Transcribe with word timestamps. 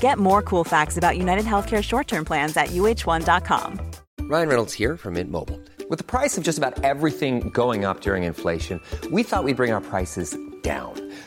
Get 0.00 0.18
more 0.18 0.42
cool 0.42 0.64
facts 0.64 0.96
about 0.96 1.18
United 1.18 1.44
Healthcare 1.44 1.82
short 1.82 2.08
term 2.08 2.24
plans 2.24 2.56
at 2.56 2.68
uh1.com. 2.68 3.80
Ryan 4.20 4.48
Reynolds 4.48 4.74
here 4.74 4.96
from 4.96 5.14
Mint 5.14 5.30
Mobile. 5.30 5.58
With 5.88 5.98
the 5.98 6.04
price 6.04 6.36
of 6.36 6.44
just 6.44 6.58
about 6.58 6.84
everything 6.84 7.48
going 7.48 7.86
up 7.86 8.02
during 8.02 8.24
inflation, 8.24 8.80
we 9.10 9.22
thought 9.22 9.44
we'd 9.44 9.56
bring 9.56 9.72
our 9.72 9.80
prices 9.80 10.36
down. 10.62 11.07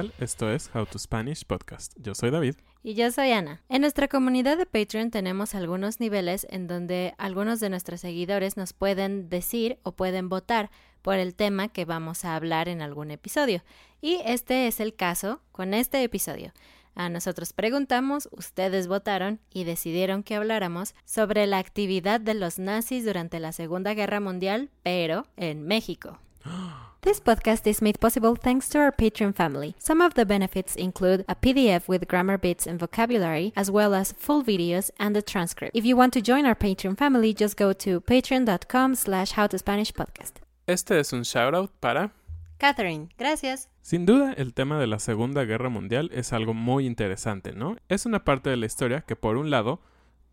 tal? 0.00 0.14
Esto 0.18 0.50
es 0.50 0.70
How 0.74 0.86
to 0.86 0.98
Spanish 0.98 1.44
Podcast. 1.44 1.92
Yo 1.96 2.14
soy 2.14 2.30
David. 2.30 2.56
Y 2.82 2.94
yo 2.94 3.10
soy 3.10 3.32
Ana. 3.32 3.62
En 3.68 3.82
nuestra 3.82 4.08
comunidad 4.08 4.56
de 4.56 4.66
Patreon 4.66 5.10
tenemos 5.10 5.54
algunos 5.54 6.00
niveles 6.00 6.46
en 6.50 6.66
donde 6.66 7.14
algunos 7.18 7.60
de 7.60 7.70
nuestros 7.70 8.00
seguidores 8.00 8.56
nos 8.56 8.72
pueden 8.72 9.28
decir 9.28 9.78
o 9.82 9.92
pueden 9.92 10.28
votar 10.28 10.70
por 11.02 11.16
el 11.16 11.34
tema 11.34 11.68
que 11.68 11.84
vamos 11.84 12.24
a 12.24 12.36
hablar 12.36 12.68
en 12.68 12.82
algún 12.82 13.10
episodio. 13.10 13.62
Y 14.00 14.20
este 14.24 14.66
es 14.66 14.80
el 14.80 14.94
caso 14.94 15.40
con 15.52 15.74
este 15.74 16.02
episodio. 16.02 16.52
A 16.94 17.08
nosotros 17.08 17.52
preguntamos, 17.52 18.28
ustedes 18.32 18.88
votaron 18.88 19.40
y 19.52 19.64
decidieron 19.64 20.22
que 20.22 20.34
habláramos 20.34 20.94
sobre 21.04 21.46
la 21.46 21.58
actividad 21.58 22.20
de 22.20 22.34
los 22.34 22.58
nazis 22.58 23.04
durante 23.04 23.40
la 23.40 23.52
Segunda 23.52 23.94
Guerra 23.94 24.20
Mundial, 24.20 24.70
pero 24.82 25.26
en 25.36 25.62
México. 25.62 26.18
This 27.02 27.18
podcast 27.18 27.66
is 27.66 27.80
made 27.80 27.98
possible 27.98 28.36
thanks 28.36 28.68
to 28.68 28.78
our 28.78 28.92
Patreon 28.92 29.34
family. 29.34 29.74
Some 29.78 30.02
of 30.02 30.12
the 30.12 30.26
benefits 30.26 30.76
include 30.76 31.24
a 31.30 31.34
PDF 31.34 31.88
with 31.88 32.06
grammar 32.06 32.36
bits 32.36 32.66
and 32.66 32.78
vocabulary, 32.78 33.54
as 33.56 33.70
well 33.70 33.94
as 33.94 34.12
full 34.12 34.44
videos 34.44 34.90
and 34.98 35.16
a 35.16 35.22
transcript. 35.22 35.74
If 35.74 35.86
you 35.86 35.96
want 35.96 36.12
to 36.12 36.20
join 36.20 36.44
our 36.44 36.54
Patreon 36.54 36.98
family, 36.98 37.32
just 37.32 37.56
go 37.56 37.72
to 37.72 38.02
patreon.com 38.02 38.96
slash 38.96 39.32
howtospanishpodcast. 39.32 40.42
Este 40.66 41.00
es 41.00 41.14
un 41.14 41.22
shoutout 41.22 41.70
para... 41.80 42.12
Catherine, 42.58 43.08
gracias. 43.16 43.70
Sin 43.80 44.04
duda, 44.04 44.34
el 44.34 44.52
tema 44.52 44.78
de 44.78 44.86
la 44.86 44.98
Segunda 44.98 45.46
Guerra 45.46 45.70
Mundial 45.70 46.10
es 46.12 46.34
algo 46.34 46.52
muy 46.52 46.84
interesante, 46.84 47.52
¿no? 47.52 47.78
Es 47.88 48.04
una 48.04 48.24
parte 48.24 48.50
de 48.50 48.58
la 48.58 48.66
historia 48.66 49.00
que, 49.00 49.16
por 49.16 49.38
un 49.38 49.48
lado, 49.48 49.80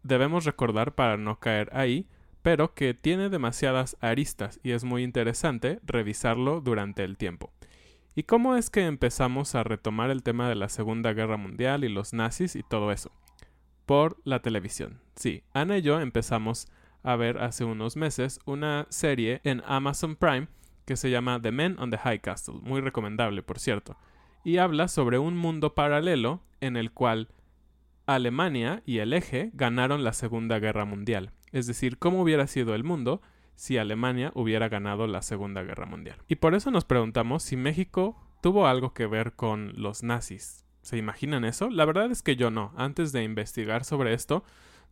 debemos 0.03 0.43
recordar 0.43 0.95
para 0.95 1.15
no 1.15 1.39
caer 1.39 1.69
ahí, 1.71 2.07
pero 2.41 2.73
que 2.73 2.93
tiene 2.93 3.29
demasiadas 3.29 3.97
aristas 3.99 4.59
y 4.63 4.71
es 4.71 4.83
muy 4.83 5.03
interesante 5.03 5.79
revisarlo 5.83 6.61
durante 6.61 7.03
el 7.03 7.17
tiempo. 7.17 7.51
¿Y 8.15 8.23
cómo 8.23 8.55
es 8.55 8.69
que 8.69 8.85
empezamos 8.85 9.53
a 9.53 9.63
retomar 9.63 10.09
el 10.09 10.23
tema 10.23 10.49
de 10.49 10.55
la 10.55 10.69
Segunda 10.69 11.13
Guerra 11.13 11.37
Mundial 11.37 11.83
y 11.83 11.89
los 11.89 12.13
nazis 12.13 12.55
y 12.55 12.63
todo 12.63 12.91
eso? 12.91 13.11
Por 13.85 14.17
la 14.23 14.41
televisión. 14.41 15.01
Sí, 15.15 15.43
Ana 15.53 15.77
y 15.77 15.81
yo 15.81 15.99
empezamos 15.99 16.67
a 17.03 17.15
ver 17.15 17.37
hace 17.37 17.63
unos 17.63 17.95
meses 17.95 18.39
una 18.45 18.87
serie 18.89 19.39
en 19.43 19.61
Amazon 19.65 20.15
Prime 20.15 20.47
que 20.85 20.95
se 20.95 21.11
llama 21.11 21.41
The 21.41 21.51
Men 21.51 21.77
on 21.79 21.91
the 21.91 21.97
High 21.97 22.21
Castle, 22.21 22.55
muy 22.61 22.81
recomendable 22.81 23.43
por 23.43 23.59
cierto, 23.59 23.97
y 24.43 24.57
habla 24.57 24.87
sobre 24.87 25.19
un 25.19 25.37
mundo 25.37 25.75
paralelo 25.75 26.41
en 26.59 26.75
el 26.75 26.91
cual 26.91 27.27
Alemania 28.07 28.81
y 28.85 28.99
el 28.99 29.13
eje 29.13 29.51
ganaron 29.53 30.03
la 30.03 30.13
Segunda 30.13 30.59
Guerra 30.59 30.85
Mundial. 30.85 31.33
Es 31.51 31.67
decir, 31.67 31.97
cómo 31.97 32.21
hubiera 32.21 32.47
sido 32.47 32.75
el 32.75 32.83
mundo 32.83 33.21
si 33.55 33.77
Alemania 33.77 34.31
hubiera 34.35 34.69
ganado 34.69 35.07
la 35.07 35.21
Segunda 35.21 35.63
Guerra 35.63 35.85
Mundial. 35.85 36.17
Y 36.27 36.35
por 36.35 36.53
eso 36.55 36.71
nos 36.71 36.85
preguntamos 36.85 37.43
si 37.43 37.57
México 37.57 38.15
tuvo 38.41 38.67
algo 38.67 38.93
que 38.93 39.07
ver 39.07 39.33
con 39.33 39.73
los 39.75 40.03
nazis. 40.03 40.63
¿Se 40.81 40.97
imaginan 40.97 41.43
eso? 41.43 41.69
La 41.69 41.85
verdad 41.85 42.11
es 42.11 42.21
que 42.21 42.35
yo 42.35 42.51
no. 42.51 42.71
Antes 42.77 43.11
de 43.11 43.23
investigar 43.23 43.83
sobre 43.83 44.13
esto, 44.13 44.43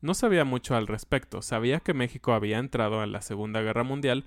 no 0.02 0.14
sabía 0.14 0.44
mucho 0.46 0.76
al 0.76 0.88
respecto. 0.88 1.42
Sabía 1.42 1.80
que 1.80 1.94
México 1.94 2.34
había 2.34 2.58
entrado 2.58 3.04
en 3.04 3.12
la 3.12 3.22
Segunda 3.22 3.62
Guerra 3.62 3.84
Mundial 3.84 4.26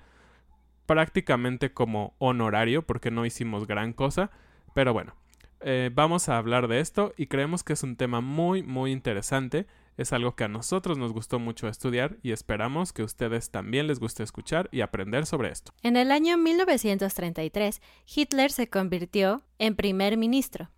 prácticamente 0.87 1.75
como 1.75 2.15
honorario 2.19 2.87
porque 2.87 3.10
no 3.10 3.27
hicimos 3.27 3.66
gran 3.66 3.93
cosa. 3.93 4.31
Pero 4.75 4.93
bueno, 4.93 5.15
eh, 5.60 5.91
vamos 5.93 6.28
a 6.28 6.39
hablar 6.39 6.69
de 6.69 6.81
esto 6.81 7.12
y 7.16 7.27
creemos 7.27 7.65
que 7.65 7.75
es 7.75 7.83
un 7.83 7.97
tema 7.97 8.21
muy 8.21 8.62
muy 8.62 8.93
interesante. 8.93 9.66
Es 9.98 10.12
algo 10.12 10.36
que 10.36 10.44
a 10.44 10.48
nosotros 10.48 10.97
nos 10.97 11.12
gustó 11.12 11.41
mucho 11.41 11.66
estudiar 11.66 12.19
y 12.22 12.31
esperamos 12.31 12.92
que 12.92 13.03
ustedes 13.03 13.50
también 13.50 13.88
les 13.88 13.98
guste 13.98 14.22
escuchar 14.22 14.69
y 14.70 14.81
aprender 14.81 15.26
sobre 15.26 15.50
esto. 15.50 15.72
En 15.82 15.97
el 15.97 16.12
año 16.12 16.38
1933, 16.38 17.82
Hitler 18.14 18.53
se 18.53 18.70
convirtió 18.70 19.42
en 19.59 19.75
primer 19.75 20.16
ministro. 20.16 20.70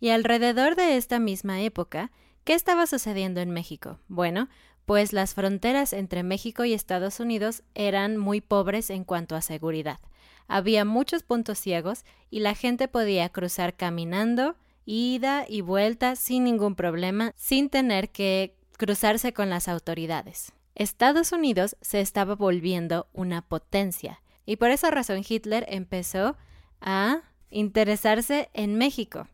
Y 0.00 0.08
alrededor 0.08 0.74
de 0.74 0.96
esta 0.96 1.20
misma 1.20 1.62
época, 1.62 2.10
¿qué 2.42 2.54
estaba 2.54 2.88
sucediendo 2.88 3.40
en 3.40 3.50
México? 3.50 4.00
Bueno, 4.08 4.48
pues 4.86 5.12
las 5.12 5.34
fronteras 5.34 5.92
entre 5.92 6.24
México 6.24 6.64
y 6.64 6.72
Estados 6.72 7.20
Unidos 7.20 7.62
eran 7.76 8.16
muy 8.16 8.40
pobres 8.40 8.90
en 8.90 9.04
cuanto 9.04 9.36
a 9.36 9.40
seguridad. 9.40 10.00
Había 10.48 10.84
muchos 10.84 11.22
puntos 11.22 11.60
ciegos 11.60 12.04
y 12.28 12.40
la 12.40 12.56
gente 12.56 12.88
podía 12.88 13.28
cruzar 13.28 13.76
caminando, 13.76 14.56
ida 14.84 15.46
y 15.48 15.60
vuelta 15.60 16.16
sin 16.16 16.42
ningún 16.42 16.74
problema, 16.74 17.32
sin 17.36 17.70
tener 17.70 18.10
que 18.10 18.56
cruzarse 18.76 19.32
con 19.32 19.50
las 19.50 19.68
autoridades. 19.68 20.52
Estados 20.74 21.32
Unidos 21.32 21.76
se 21.80 22.00
estaba 22.00 22.34
volviendo 22.34 23.06
una 23.12 23.42
potencia 23.42 24.20
y 24.46 24.56
por 24.56 24.70
esa 24.70 24.90
razón 24.90 25.22
Hitler 25.26 25.64
empezó 25.68 26.36
a 26.80 27.22
interesarse 27.50 28.50
en 28.52 28.76
México, 28.76 29.28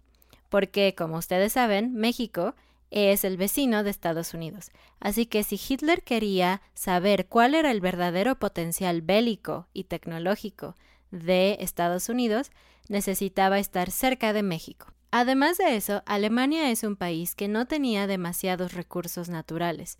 porque 0.48 0.94
como 0.94 1.16
ustedes 1.16 1.54
saben, 1.54 1.94
México 1.94 2.54
es 2.90 3.24
el 3.24 3.36
vecino 3.36 3.82
de 3.82 3.90
Estados 3.90 4.34
Unidos. 4.34 4.70
Así 4.98 5.26
que 5.26 5.42
si 5.44 5.58
Hitler 5.58 6.02
quería 6.02 6.60
saber 6.74 7.26
cuál 7.26 7.54
era 7.54 7.70
el 7.70 7.80
verdadero 7.80 8.38
potencial 8.38 9.00
bélico 9.00 9.68
y 9.72 9.84
tecnológico 9.84 10.76
de 11.10 11.56
Estados 11.60 12.08
Unidos, 12.08 12.50
necesitaba 12.88 13.58
estar 13.58 13.90
cerca 13.90 14.32
de 14.32 14.42
México. 14.42 14.88
Además 15.10 15.58
de 15.58 15.76
eso, 15.76 16.02
Alemania 16.06 16.70
es 16.70 16.84
un 16.84 16.96
país 16.96 17.34
que 17.34 17.48
no 17.48 17.66
tenía 17.66 18.06
demasiados 18.06 18.74
recursos 18.74 19.28
naturales, 19.28 19.98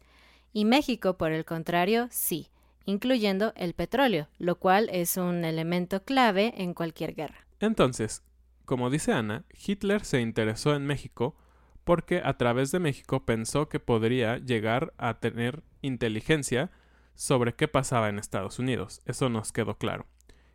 y 0.53 0.65
México, 0.65 1.17
por 1.17 1.33
el 1.33 1.45
contrario, 1.45 2.09
sí, 2.11 2.49
incluyendo 2.85 3.53
el 3.57 3.75
petróleo, 3.75 4.29
lo 4.39 4.59
cual 4.59 4.89
es 4.93 5.17
un 5.17 5.45
elemento 5.45 6.05
clave 6.05 6.55
en 6.57 6.75
cualquier 6.75 7.15
guerra. 7.15 7.47
Entonces, 7.61 8.23
como 8.65 8.91
dice 8.91 9.13
Ana, 9.13 9.45
Hitler 9.53 10.05
se 10.05 10.21
interesó 10.21 10.75
en 10.75 10.87
México 10.87 11.37
porque 11.85 12.23
a 12.25 12.37
través 12.37 12.71
de 12.71 12.79
México 12.79 13.25
pensó 13.25 13.69
que 13.69 13.81
podría 13.81 14.39
llegar 14.39 14.93
a 14.97 15.19
tener 15.19 15.65
inteligencia 15.83 16.71
sobre 17.15 17.55
qué 17.55 17.69
pasaba 17.69 18.09
en 18.09 18.19
Estados 18.19 18.59
Unidos. 18.59 19.03
Eso 19.07 19.29
nos 19.29 19.53
quedó 19.53 19.77
claro. 19.77 20.07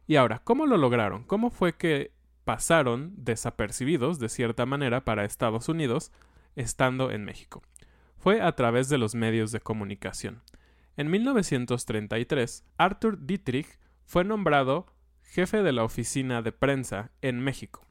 Y 0.07 0.15
ahora, 0.15 0.39
¿cómo 0.43 0.65
lo 0.65 0.77
lograron? 0.77 1.23
¿Cómo 1.23 1.49
fue 1.49 1.75
que 1.75 2.14
pasaron 2.45 3.13
desapercibidos 3.17 4.19
de 4.19 4.29
cierta 4.29 4.65
manera 4.65 5.03
para 5.03 5.25
Estados 5.25 5.67
Unidos 5.67 6.11
estando 6.55 7.11
en 7.11 7.25
México? 7.25 7.61
Fue 8.17 8.41
a 8.41 8.53
través 8.53 8.87
de 8.87 8.97
los 8.97 9.13
medios 9.13 9.51
de 9.51 9.59
comunicación. 9.59 10.41
En 10.95 11.11
1933, 11.11 12.63
Arthur 12.77 13.25
Dietrich 13.25 13.67
fue 14.05 14.23
nombrado 14.23 14.87
jefe 15.23 15.63
de 15.63 15.73
la 15.73 15.83
oficina 15.83 16.41
de 16.41 16.53
prensa 16.53 17.11
en 17.21 17.41
México. 17.41 17.85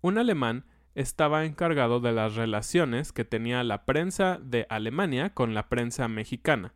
Un 0.00 0.16
alemán 0.18 0.64
estaba 0.94 1.44
encargado 1.44 2.00
de 2.00 2.12
las 2.12 2.36
relaciones 2.36 3.12
que 3.12 3.26
tenía 3.26 3.62
la 3.64 3.84
prensa 3.84 4.38
de 4.40 4.66
Alemania 4.70 5.34
con 5.34 5.52
la 5.52 5.68
prensa 5.68 6.08
mexicana. 6.08 6.72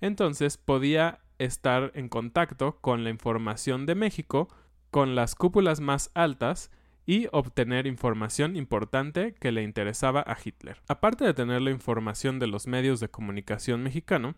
Entonces 0.00 0.56
podía 0.56 1.20
estar 1.38 1.92
en 1.94 2.08
contacto 2.08 2.80
con 2.80 3.04
la 3.04 3.10
información 3.10 3.84
de 3.84 3.94
México, 3.94 4.48
con 4.90 5.14
las 5.14 5.34
cúpulas 5.34 5.80
más 5.80 6.10
altas 6.14 6.70
y 7.06 7.26
obtener 7.32 7.86
información 7.86 8.56
importante 8.56 9.34
que 9.34 9.50
le 9.50 9.62
interesaba 9.62 10.20
a 10.20 10.36
Hitler. 10.42 10.82
Aparte 10.88 11.24
de 11.24 11.34
tener 11.34 11.62
la 11.62 11.70
información 11.70 12.38
de 12.38 12.46
los 12.46 12.66
medios 12.66 13.00
de 13.00 13.08
comunicación 13.08 13.82
mexicano, 13.82 14.34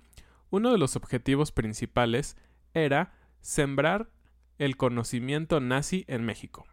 uno 0.51 0.71
de 0.71 0.79
los 0.79 0.95
objetivos 0.97 1.51
principales 1.51 2.37
era 2.75 3.13
sembrar 3.41 4.11
el 4.59 4.77
conocimiento 4.77 5.59
nazi 5.59 6.05
en 6.07 6.25
México. 6.25 6.67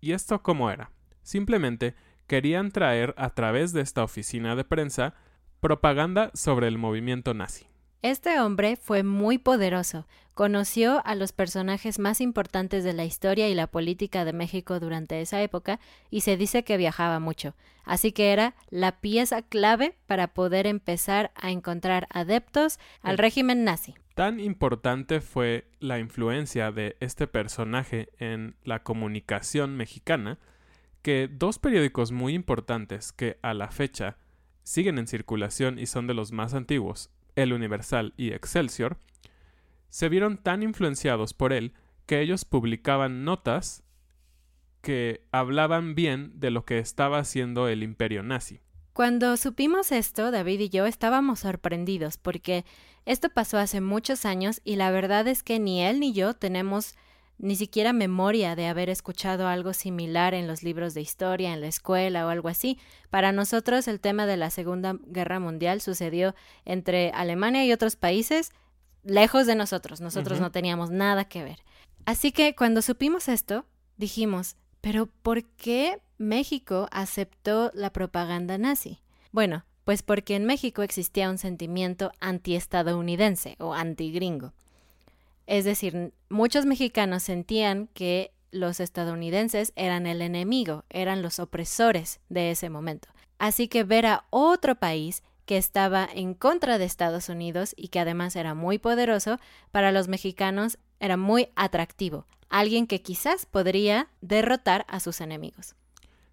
¿Y 0.00 0.12
esto 0.12 0.42
cómo 0.42 0.70
era? 0.70 0.90
Simplemente 1.22 1.94
querían 2.26 2.70
traer 2.70 3.14
a 3.16 3.30
través 3.30 3.72
de 3.72 3.80
esta 3.80 4.02
oficina 4.02 4.56
de 4.56 4.64
prensa 4.64 5.14
propaganda 5.60 6.30
sobre 6.34 6.68
el 6.68 6.78
movimiento 6.78 7.32
nazi. 7.32 7.66
Este 8.04 8.38
hombre 8.38 8.76
fue 8.76 9.02
muy 9.02 9.38
poderoso, 9.38 10.06
conoció 10.34 11.00
a 11.06 11.14
los 11.14 11.32
personajes 11.32 11.98
más 11.98 12.20
importantes 12.20 12.84
de 12.84 12.92
la 12.92 13.06
historia 13.06 13.48
y 13.48 13.54
la 13.54 13.66
política 13.66 14.26
de 14.26 14.34
México 14.34 14.78
durante 14.78 15.22
esa 15.22 15.40
época 15.40 15.80
y 16.10 16.20
se 16.20 16.36
dice 16.36 16.64
que 16.64 16.76
viajaba 16.76 17.18
mucho, 17.18 17.54
así 17.82 18.12
que 18.12 18.34
era 18.34 18.54
la 18.68 19.00
pieza 19.00 19.40
clave 19.40 19.96
para 20.06 20.34
poder 20.34 20.66
empezar 20.66 21.32
a 21.34 21.50
encontrar 21.50 22.06
adeptos 22.10 22.78
al 23.00 23.16
régimen 23.16 23.64
nazi. 23.64 23.94
Tan 24.14 24.38
importante 24.38 25.22
fue 25.22 25.66
la 25.80 25.98
influencia 25.98 26.72
de 26.72 26.98
este 27.00 27.26
personaje 27.26 28.10
en 28.18 28.54
la 28.64 28.82
comunicación 28.82 29.78
mexicana 29.78 30.38
que 31.00 31.26
dos 31.32 31.58
periódicos 31.58 32.12
muy 32.12 32.34
importantes 32.34 33.12
que 33.12 33.38
a 33.40 33.54
la 33.54 33.70
fecha 33.70 34.18
siguen 34.62 34.98
en 34.98 35.06
circulación 35.06 35.78
y 35.78 35.86
son 35.86 36.06
de 36.06 36.12
los 36.12 36.32
más 36.32 36.52
antiguos, 36.52 37.08
el 37.36 37.52
Universal 37.52 38.14
y 38.16 38.32
Excelsior, 38.32 38.98
se 39.88 40.08
vieron 40.08 40.38
tan 40.38 40.62
influenciados 40.62 41.34
por 41.34 41.52
él 41.52 41.72
que 42.06 42.20
ellos 42.20 42.44
publicaban 42.44 43.24
notas 43.24 43.84
que 44.80 45.26
hablaban 45.32 45.94
bien 45.94 46.32
de 46.38 46.50
lo 46.50 46.64
que 46.64 46.78
estaba 46.78 47.18
haciendo 47.18 47.68
el 47.68 47.82
imperio 47.82 48.22
nazi. 48.22 48.60
Cuando 48.92 49.36
supimos 49.36 49.90
esto, 49.90 50.30
David 50.30 50.60
y 50.60 50.68
yo 50.68 50.86
estábamos 50.86 51.40
sorprendidos 51.40 52.16
porque 52.16 52.64
esto 53.06 53.28
pasó 53.28 53.58
hace 53.58 53.80
muchos 53.80 54.24
años 54.24 54.60
y 54.62 54.76
la 54.76 54.90
verdad 54.90 55.26
es 55.26 55.42
que 55.42 55.58
ni 55.58 55.82
él 55.82 55.98
ni 55.98 56.12
yo 56.12 56.34
tenemos 56.34 56.94
ni 57.38 57.56
siquiera 57.56 57.92
memoria 57.92 58.56
de 58.56 58.66
haber 58.66 58.88
escuchado 58.88 59.48
algo 59.48 59.72
similar 59.72 60.34
en 60.34 60.46
los 60.46 60.62
libros 60.62 60.94
de 60.94 61.00
historia, 61.00 61.52
en 61.52 61.60
la 61.60 61.66
escuela 61.66 62.26
o 62.26 62.28
algo 62.28 62.48
así. 62.48 62.78
Para 63.10 63.32
nosotros 63.32 63.88
el 63.88 64.00
tema 64.00 64.26
de 64.26 64.36
la 64.36 64.50
Segunda 64.50 64.96
Guerra 65.06 65.40
Mundial 65.40 65.80
sucedió 65.80 66.34
entre 66.64 67.10
Alemania 67.10 67.64
y 67.64 67.72
otros 67.72 67.96
países 67.96 68.52
lejos 69.02 69.46
de 69.46 69.54
nosotros. 69.54 70.00
Nosotros 70.00 70.40
no 70.40 70.50
teníamos 70.50 70.90
nada 70.90 71.24
que 71.24 71.44
ver. 71.44 71.58
Así 72.06 72.32
que 72.32 72.54
cuando 72.54 72.82
supimos 72.82 73.28
esto, 73.28 73.64
dijimos, 73.96 74.56
pero 74.80 75.06
¿por 75.06 75.44
qué 75.44 76.00
México 76.18 76.88
aceptó 76.90 77.70
la 77.74 77.92
propaganda 77.92 78.58
nazi? 78.58 79.00
Bueno, 79.32 79.64
pues 79.84 80.02
porque 80.02 80.36
en 80.36 80.44
México 80.44 80.82
existía 80.82 81.30
un 81.30 81.38
sentimiento 81.38 82.12
antiestadounidense 82.20 83.56
o 83.58 83.74
antigringo. 83.74 84.52
Es 85.46 85.64
decir, 85.64 86.12
muchos 86.28 86.66
mexicanos 86.66 87.22
sentían 87.22 87.88
que 87.94 88.32
los 88.50 88.80
estadounidenses 88.80 89.72
eran 89.76 90.06
el 90.06 90.22
enemigo, 90.22 90.84
eran 90.88 91.22
los 91.22 91.38
opresores 91.38 92.20
de 92.28 92.50
ese 92.50 92.70
momento. 92.70 93.08
Así 93.38 93.68
que 93.68 93.84
ver 93.84 94.06
a 94.06 94.24
otro 94.30 94.76
país 94.76 95.22
que 95.44 95.56
estaba 95.56 96.08
en 96.12 96.34
contra 96.34 96.78
de 96.78 96.84
Estados 96.84 97.28
Unidos 97.28 97.74
y 97.76 97.88
que 97.88 98.00
además 98.00 98.36
era 98.36 98.54
muy 98.54 98.78
poderoso, 98.78 99.38
para 99.72 99.92
los 99.92 100.08
mexicanos 100.08 100.78
era 101.00 101.16
muy 101.16 101.48
atractivo, 101.56 102.26
alguien 102.48 102.86
que 102.86 103.02
quizás 103.02 103.44
podría 103.44 104.08
derrotar 104.22 104.86
a 104.88 105.00
sus 105.00 105.20
enemigos. 105.20 105.74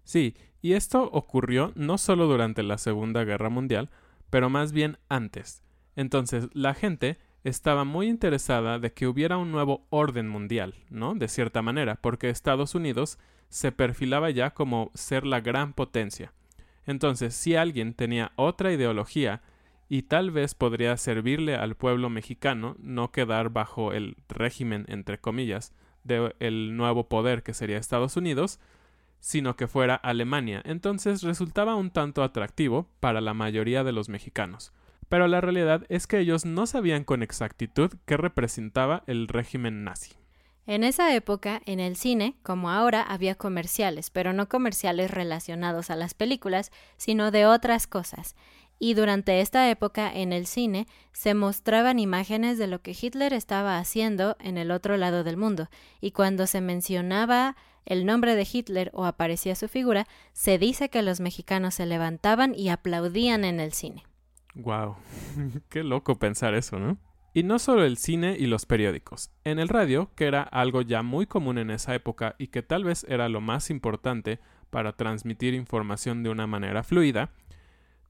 Sí, 0.04 0.34
y 0.62 0.72
esto 0.74 1.10
ocurrió 1.12 1.72
no 1.74 1.98
solo 1.98 2.26
durante 2.26 2.62
la 2.62 2.78
Segunda 2.78 3.24
Guerra 3.24 3.50
Mundial, 3.50 3.90
pero 4.30 4.48
más 4.48 4.72
bien 4.72 4.98
antes. 5.08 5.62
Entonces, 5.96 6.48
la 6.54 6.72
gente 6.72 7.18
estaba 7.44 7.84
muy 7.84 8.08
interesada 8.08 8.78
de 8.78 8.92
que 8.92 9.06
hubiera 9.06 9.36
un 9.36 9.50
nuevo 9.50 9.84
orden 9.90 10.28
mundial, 10.28 10.74
¿no? 10.90 11.14
De 11.14 11.28
cierta 11.28 11.62
manera, 11.62 11.96
porque 11.96 12.30
Estados 12.30 12.74
Unidos 12.74 13.18
se 13.48 13.72
perfilaba 13.72 14.30
ya 14.30 14.50
como 14.50 14.90
ser 14.94 15.26
la 15.26 15.40
gran 15.40 15.72
potencia. 15.72 16.32
Entonces, 16.86 17.34
si 17.34 17.56
alguien 17.56 17.94
tenía 17.94 18.32
otra 18.36 18.72
ideología 18.72 19.42
y 19.88 20.02
tal 20.02 20.30
vez 20.30 20.54
podría 20.54 20.96
servirle 20.96 21.54
al 21.56 21.76
pueblo 21.76 22.10
mexicano 22.10 22.76
no 22.78 23.12
quedar 23.12 23.50
bajo 23.50 23.92
el 23.92 24.16
régimen, 24.28 24.84
entre 24.88 25.18
comillas, 25.18 25.74
del 26.04 26.76
nuevo 26.76 27.08
poder 27.08 27.42
que 27.42 27.54
sería 27.54 27.78
Estados 27.78 28.16
Unidos, 28.16 28.58
sino 29.20 29.54
que 29.54 29.68
fuera 29.68 29.94
Alemania. 29.94 30.62
Entonces 30.64 31.22
resultaba 31.22 31.76
un 31.76 31.90
tanto 31.90 32.24
atractivo 32.24 32.88
para 33.00 33.20
la 33.20 33.34
mayoría 33.34 33.84
de 33.84 33.92
los 33.92 34.08
mexicanos 34.08 34.72
pero 35.12 35.28
la 35.28 35.42
realidad 35.42 35.84
es 35.90 36.06
que 36.06 36.20
ellos 36.20 36.46
no 36.46 36.66
sabían 36.66 37.04
con 37.04 37.22
exactitud 37.22 37.92
qué 38.06 38.16
representaba 38.16 39.02
el 39.06 39.28
régimen 39.28 39.84
nazi. 39.84 40.14
En 40.66 40.84
esa 40.84 41.14
época, 41.14 41.60
en 41.66 41.80
el 41.80 41.96
cine, 41.96 42.36
como 42.42 42.70
ahora, 42.70 43.02
había 43.02 43.34
comerciales, 43.34 44.08
pero 44.08 44.32
no 44.32 44.48
comerciales 44.48 45.10
relacionados 45.10 45.90
a 45.90 45.96
las 45.96 46.14
películas, 46.14 46.72
sino 46.96 47.30
de 47.30 47.44
otras 47.44 47.86
cosas. 47.86 48.36
Y 48.78 48.94
durante 48.94 49.42
esta 49.42 49.68
época, 49.68 50.10
en 50.10 50.32
el 50.32 50.46
cine, 50.46 50.86
se 51.12 51.34
mostraban 51.34 51.98
imágenes 51.98 52.56
de 52.56 52.68
lo 52.68 52.80
que 52.80 52.96
Hitler 52.98 53.34
estaba 53.34 53.76
haciendo 53.76 54.38
en 54.40 54.56
el 54.56 54.70
otro 54.70 54.96
lado 54.96 55.24
del 55.24 55.36
mundo, 55.36 55.68
y 56.00 56.12
cuando 56.12 56.46
se 56.46 56.62
mencionaba 56.62 57.54
el 57.84 58.06
nombre 58.06 58.34
de 58.34 58.48
Hitler 58.50 58.90
o 58.94 59.04
aparecía 59.04 59.56
su 59.56 59.68
figura, 59.68 60.06
se 60.32 60.56
dice 60.56 60.88
que 60.88 61.02
los 61.02 61.20
mexicanos 61.20 61.74
se 61.74 61.84
levantaban 61.84 62.54
y 62.54 62.70
aplaudían 62.70 63.44
en 63.44 63.60
el 63.60 63.74
cine. 63.74 64.04
Wow, 64.54 64.96
qué 65.68 65.82
loco 65.82 66.18
pensar 66.18 66.54
eso, 66.54 66.78
¿no? 66.78 66.98
Y 67.34 67.44
no 67.44 67.58
solo 67.58 67.84
el 67.84 67.96
cine 67.96 68.36
y 68.38 68.46
los 68.46 68.66
periódicos. 68.66 69.30
En 69.44 69.58
el 69.58 69.68
radio, 69.68 70.10
que 70.14 70.26
era 70.26 70.42
algo 70.42 70.82
ya 70.82 71.02
muy 71.02 71.26
común 71.26 71.56
en 71.56 71.70
esa 71.70 71.94
época 71.94 72.34
y 72.38 72.48
que 72.48 72.62
tal 72.62 72.84
vez 72.84 73.06
era 73.08 73.30
lo 73.30 73.40
más 73.40 73.70
importante 73.70 74.38
para 74.68 74.92
transmitir 74.92 75.54
información 75.54 76.22
de 76.22 76.28
una 76.28 76.46
manera 76.46 76.82
fluida, 76.82 77.30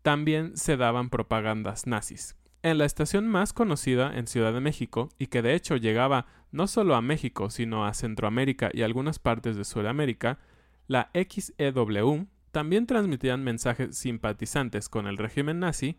también 0.02 0.56
se 0.56 0.76
daban 0.76 1.08
propagandas 1.08 1.86
nazis. 1.86 2.36
En 2.64 2.78
la 2.78 2.84
estación 2.84 3.28
más 3.28 3.52
conocida 3.52 4.16
en 4.16 4.26
Ciudad 4.26 4.52
de 4.52 4.60
México, 4.60 5.08
y 5.18 5.28
que 5.28 5.42
de 5.42 5.54
hecho 5.54 5.76
llegaba 5.76 6.26
no 6.50 6.66
solo 6.66 6.94
a 6.94 7.02
México, 7.02 7.50
sino 7.50 7.86
a 7.86 7.94
Centroamérica 7.94 8.70
y 8.72 8.82
algunas 8.82 9.18
partes 9.18 9.56
de 9.56 9.64
Sudamérica, 9.64 10.38
la 10.86 11.10
XEW, 11.14 12.26
también 12.52 12.86
transmitían 12.86 13.42
mensajes 13.42 13.96
simpatizantes 13.96 14.88
con 14.88 15.06
el 15.06 15.16
régimen 15.16 15.60
nazi, 15.60 15.96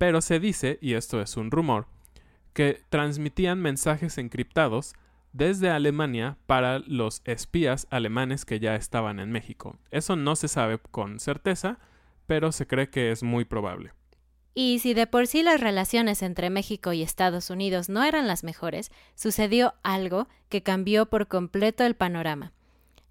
pero 0.00 0.22
se 0.22 0.40
dice, 0.40 0.78
y 0.80 0.94
esto 0.94 1.20
es 1.20 1.36
un 1.36 1.50
rumor, 1.50 1.86
que 2.54 2.80
transmitían 2.88 3.60
mensajes 3.60 4.16
encriptados 4.16 4.94
desde 5.34 5.68
Alemania 5.68 6.38
para 6.46 6.78
los 6.78 7.20
espías 7.26 7.86
alemanes 7.90 8.46
que 8.46 8.60
ya 8.60 8.76
estaban 8.76 9.20
en 9.20 9.30
México. 9.30 9.76
Eso 9.90 10.16
no 10.16 10.36
se 10.36 10.48
sabe 10.48 10.78
con 10.78 11.20
certeza, 11.20 11.78
pero 12.26 12.50
se 12.50 12.66
cree 12.66 12.88
que 12.88 13.10
es 13.10 13.22
muy 13.22 13.44
probable. 13.44 13.92
Y 14.54 14.78
si 14.78 14.94
de 14.94 15.06
por 15.06 15.26
sí 15.26 15.42
las 15.42 15.60
relaciones 15.60 16.22
entre 16.22 16.48
México 16.48 16.94
y 16.94 17.02
Estados 17.02 17.50
Unidos 17.50 17.90
no 17.90 18.02
eran 18.02 18.26
las 18.26 18.42
mejores, 18.42 18.90
sucedió 19.16 19.74
algo 19.82 20.28
que 20.48 20.62
cambió 20.62 21.10
por 21.10 21.28
completo 21.28 21.84
el 21.84 21.94
panorama. 21.94 22.54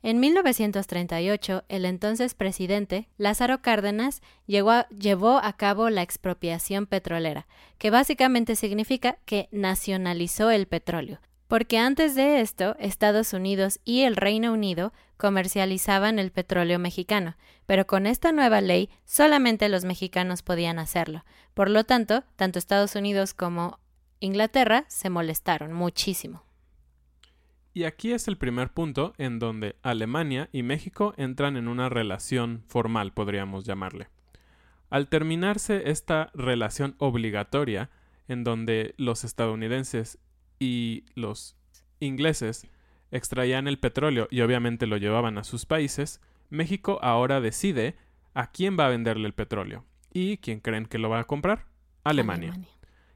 En 0.01 0.21
1938, 0.21 1.65
el 1.67 1.83
entonces 1.83 2.33
presidente, 2.33 3.09
Lázaro 3.17 3.61
Cárdenas, 3.61 4.21
llevó 4.47 5.37
a 5.37 5.53
cabo 5.57 5.89
la 5.89 6.03
expropiación 6.03 6.85
petrolera, 6.85 7.47
que 7.77 7.89
básicamente 7.89 8.55
significa 8.55 9.17
que 9.25 9.49
nacionalizó 9.51 10.51
el 10.51 10.67
petróleo, 10.67 11.19
porque 11.49 11.79
antes 11.79 12.15
de 12.15 12.39
esto 12.39 12.77
Estados 12.79 13.33
Unidos 13.33 13.81
y 13.83 14.03
el 14.03 14.15
Reino 14.15 14.53
Unido 14.53 14.93
comercializaban 15.17 16.17
el 16.17 16.31
petróleo 16.31 16.79
mexicano, 16.79 17.35
pero 17.65 17.85
con 17.85 18.07
esta 18.07 18.31
nueva 18.31 18.61
ley 18.61 18.89
solamente 19.03 19.67
los 19.67 19.83
mexicanos 19.83 20.43
podían 20.43 20.79
hacerlo. 20.79 21.25
Por 21.53 21.69
lo 21.69 21.83
tanto, 21.83 22.23
tanto 22.37 22.57
Estados 22.57 22.95
Unidos 22.95 23.33
como 23.33 23.79
Inglaterra 24.21 24.85
se 24.87 25.09
molestaron 25.09 25.73
muchísimo. 25.73 26.43
Y 27.73 27.83
aquí 27.83 28.11
es 28.11 28.27
el 28.27 28.37
primer 28.37 28.71
punto 28.71 29.13
en 29.17 29.39
donde 29.39 29.75
Alemania 29.83 30.49
y 30.51 30.63
México 30.63 31.13
entran 31.17 31.55
en 31.55 31.67
una 31.67 31.89
relación 31.89 32.63
formal, 32.67 33.13
podríamos 33.13 33.65
llamarle. 33.65 34.07
Al 34.89 35.07
terminarse 35.07 35.89
esta 35.91 36.31
relación 36.33 36.95
obligatoria, 36.97 37.89
en 38.27 38.43
donde 38.43 38.95
los 38.97 39.23
estadounidenses 39.23 40.17
y 40.59 41.05
los 41.15 41.55
ingleses 41.99 42.67
extraían 43.11 43.67
el 43.67 43.79
petróleo 43.79 44.27
y 44.31 44.41
obviamente 44.41 44.87
lo 44.87 44.97
llevaban 44.97 45.37
a 45.37 45.43
sus 45.43 45.65
países, 45.65 46.21
México 46.49 46.99
ahora 47.01 47.41
decide 47.41 47.95
a 48.33 48.51
quién 48.51 48.77
va 48.79 48.87
a 48.87 48.89
venderle 48.89 49.27
el 49.27 49.33
petróleo. 49.33 49.85
¿Y 50.11 50.37
quién 50.37 50.59
creen 50.59 50.85
que 50.85 50.97
lo 50.97 51.09
va 51.09 51.19
a 51.19 51.25
comprar? 51.25 51.65
Alemania. 52.03 52.49
Alemania. 52.49 52.69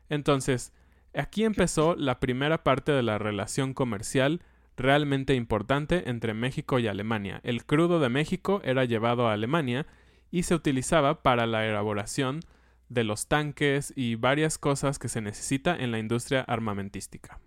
Entonces, 0.09 0.73
aquí 1.15 1.43
empezó 1.43 1.95
la 1.95 2.19
primera 2.19 2.63
parte 2.63 2.91
de 2.91 3.03
la 3.03 3.17
relación 3.17 3.73
comercial 3.73 4.41
realmente 4.75 5.35
importante 5.35 6.09
entre 6.09 6.33
México 6.33 6.79
y 6.79 6.87
Alemania. 6.87 7.39
El 7.43 7.65
crudo 7.65 7.99
de 7.99 8.09
México 8.09 8.61
era 8.63 8.85
llevado 8.85 9.27
a 9.27 9.33
Alemania 9.33 9.85
y 10.31 10.43
se 10.43 10.55
utilizaba 10.55 11.21
para 11.21 11.45
la 11.45 11.65
elaboración 11.65 12.41
de 12.89 13.03
los 13.03 13.27
tanques 13.27 13.93
y 13.95 14.15
varias 14.15 14.57
cosas 14.57 14.99
que 14.99 15.09
se 15.09 15.21
necesita 15.21 15.75
en 15.75 15.91
la 15.91 15.99
industria 15.99 16.41
armamentística. 16.41 17.39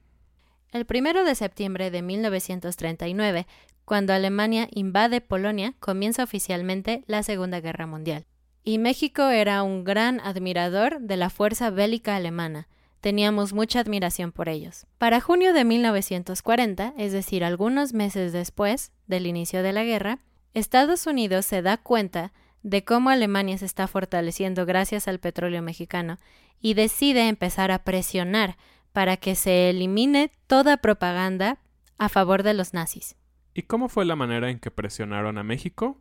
El 0.72 0.84
primero 0.84 1.24
de 1.24 1.34
septiembre 1.34 1.90
de 1.90 2.02
1939, 2.02 3.46
cuando 3.84 4.12
Alemania 4.12 4.68
invade 4.72 5.20
Polonia, 5.20 5.74
comienza 5.78 6.24
oficialmente 6.24 7.04
la 7.06 7.22
Segunda 7.22 7.60
Guerra 7.60 7.86
Mundial. 7.86 8.26
Y 8.64 8.78
México 8.78 9.28
era 9.28 9.62
un 9.62 9.84
gran 9.84 10.20
admirador 10.20 11.00
de 11.00 11.16
la 11.16 11.30
fuerza 11.30 11.70
bélica 11.70 12.16
alemana. 12.16 12.66
Teníamos 13.00 13.52
mucha 13.52 13.80
admiración 13.80 14.32
por 14.32 14.48
ellos. 14.48 14.86
Para 14.98 15.20
junio 15.20 15.52
de 15.52 15.64
1940, 15.64 16.94
es 16.96 17.12
decir, 17.12 17.44
algunos 17.44 17.92
meses 17.92 18.32
después 18.32 18.92
del 19.06 19.26
inicio 19.26 19.62
de 19.62 19.72
la 19.72 19.84
guerra, 19.84 20.18
Estados 20.54 21.06
Unidos 21.06 21.46
se 21.46 21.62
da 21.62 21.76
cuenta 21.76 22.32
de 22.62 22.84
cómo 22.84 23.10
Alemania 23.10 23.58
se 23.58 23.66
está 23.66 23.86
fortaleciendo 23.86 24.66
gracias 24.66 25.06
al 25.06 25.20
petróleo 25.20 25.62
mexicano 25.62 26.18
y 26.60 26.74
decide 26.74 27.28
empezar 27.28 27.70
a 27.70 27.84
presionar 27.84 28.56
para 28.92 29.18
que 29.18 29.34
se 29.34 29.70
elimine 29.70 30.32
toda 30.46 30.78
propaganda 30.78 31.58
a 31.98 32.08
favor 32.08 32.42
de 32.42 32.54
los 32.54 32.74
nazis. 32.74 33.14
¿Y 33.54 33.62
cómo 33.62 33.88
fue 33.88 34.04
la 34.04 34.16
manera 34.16 34.50
en 34.50 34.58
que 34.58 34.70
presionaron 34.70 35.38
a 35.38 35.42
México? 35.42 36.00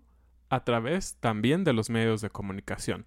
A 0.50 0.64
través 0.64 1.18
también 1.20 1.64
de 1.64 1.74
los 1.74 1.90
medios 1.90 2.22
de 2.22 2.30
comunicación. 2.30 3.06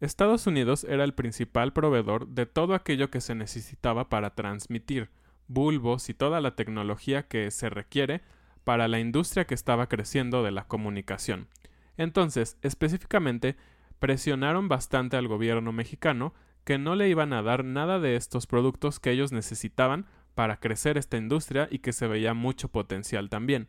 Estados 0.00 0.46
Unidos 0.46 0.84
era 0.84 1.04
el 1.04 1.14
principal 1.14 1.72
proveedor 1.72 2.28
de 2.28 2.46
todo 2.46 2.74
aquello 2.74 3.10
que 3.10 3.20
se 3.20 3.34
necesitaba 3.34 4.08
para 4.08 4.34
transmitir 4.34 5.10
bulbos 5.46 6.08
y 6.08 6.14
toda 6.14 6.40
la 6.40 6.56
tecnología 6.56 7.28
que 7.28 7.50
se 7.50 7.70
requiere 7.70 8.22
para 8.64 8.88
la 8.88 8.98
industria 8.98 9.46
que 9.46 9.54
estaba 9.54 9.88
creciendo 9.88 10.42
de 10.42 10.50
la 10.50 10.66
comunicación. 10.66 11.48
Entonces, 11.96 12.58
específicamente, 12.62 13.56
presionaron 13.98 14.68
bastante 14.68 15.16
al 15.16 15.28
gobierno 15.28 15.72
mexicano 15.72 16.34
que 16.64 16.78
no 16.78 16.96
le 16.96 17.08
iban 17.08 17.32
a 17.32 17.42
dar 17.42 17.64
nada 17.64 18.00
de 18.00 18.16
estos 18.16 18.46
productos 18.46 18.98
que 18.98 19.10
ellos 19.10 19.32
necesitaban 19.32 20.06
para 20.34 20.58
crecer 20.58 20.98
esta 20.98 21.16
industria 21.16 21.68
y 21.70 21.78
que 21.78 21.92
se 21.92 22.08
veía 22.08 22.34
mucho 22.34 22.68
potencial 22.68 23.28
también. 23.28 23.68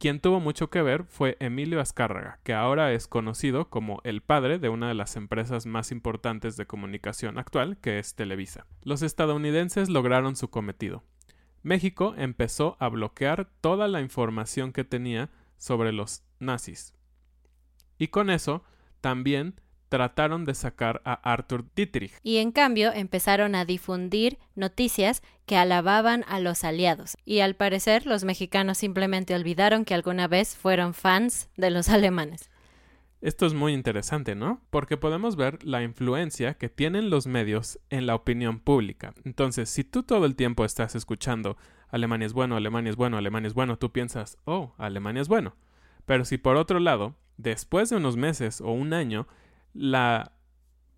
Quien 0.00 0.18
tuvo 0.18 0.40
mucho 0.40 0.70
que 0.70 0.80
ver 0.80 1.04
fue 1.04 1.36
Emilio 1.40 1.78
Azcárraga, 1.78 2.40
que 2.42 2.54
ahora 2.54 2.94
es 2.94 3.06
conocido 3.06 3.68
como 3.68 4.00
el 4.02 4.22
padre 4.22 4.58
de 4.58 4.70
una 4.70 4.88
de 4.88 4.94
las 4.94 5.14
empresas 5.14 5.66
más 5.66 5.92
importantes 5.92 6.56
de 6.56 6.64
comunicación 6.64 7.36
actual, 7.36 7.76
que 7.82 7.98
es 7.98 8.14
Televisa. 8.14 8.64
Los 8.82 9.02
estadounidenses 9.02 9.90
lograron 9.90 10.36
su 10.36 10.48
cometido. 10.48 11.04
México 11.62 12.14
empezó 12.16 12.78
a 12.80 12.88
bloquear 12.88 13.50
toda 13.60 13.88
la 13.88 14.00
información 14.00 14.72
que 14.72 14.84
tenía 14.84 15.28
sobre 15.58 15.92
los 15.92 16.22
nazis. 16.38 16.94
Y 17.98 18.08
con 18.08 18.30
eso 18.30 18.64
también 19.02 19.60
trataron 19.90 20.46
de 20.46 20.54
sacar 20.54 21.02
a 21.04 21.12
Arthur 21.30 21.66
Dietrich. 21.76 22.14
Y 22.22 22.38
en 22.38 22.52
cambio 22.52 22.92
empezaron 22.94 23.54
a 23.54 23.66
difundir 23.66 24.38
noticias 24.54 25.22
que 25.44 25.56
alababan 25.56 26.24
a 26.28 26.40
los 26.40 26.64
aliados. 26.64 27.18
Y 27.26 27.40
al 27.40 27.56
parecer 27.56 28.06
los 28.06 28.24
mexicanos 28.24 28.78
simplemente 28.78 29.34
olvidaron 29.34 29.84
que 29.84 29.92
alguna 29.92 30.28
vez 30.28 30.56
fueron 30.56 30.94
fans 30.94 31.50
de 31.56 31.70
los 31.70 31.88
alemanes. 31.90 32.50
Esto 33.20 33.44
es 33.44 33.52
muy 33.52 33.74
interesante, 33.74 34.34
¿no? 34.34 34.62
Porque 34.70 34.96
podemos 34.96 35.36
ver 35.36 35.62
la 35.62 35.82
influencia 35.82 36.54
que 36.54 36.70
tienen 36.70 37.10
los 37.10 37.26
medios 37.26 37.78
en 37.90 38.06
la 38.06 38.14
opinión 38.14 38.60
pública. 38.60 39.12
Entonces, 39.24 39.68
si 39.68 39.84
tú 39.84 40.04
todo 40.04 40.24
el 40.24 40.36
tiempo 40.36 40.64
estás 40.64 40.94
escuchando 40.94 41.58
Alemania 41.88 42.26
es 42.26 42.32
bueno, 42.32 42.56
Alemania 42.56 42.90
es 42.90 42.96
bueno, 42.96 43.18
Alemania 43.18 43.48
es 43.48 43.54
bueno, 43.54 43.76
tú 43.76 43.92
piensas, 43.92 44.38
oh, 44.44 44.72
Alemania 44.78 45.20
es 45.20 45.28
bueno. 45.28 45.56
Pero 46.06 46.24
si 46.24 46.38
por 46.38 46.56
otro 46.56 46.78
lado, 46.78 47.14
después 47.36 47.90
de 47.90 47.96
unos 47.96 48.16
meses 48.16 48.60
o 48.60 48.70
un 48.70 48.92
año, 48.92 49.26
la 49.74 50.32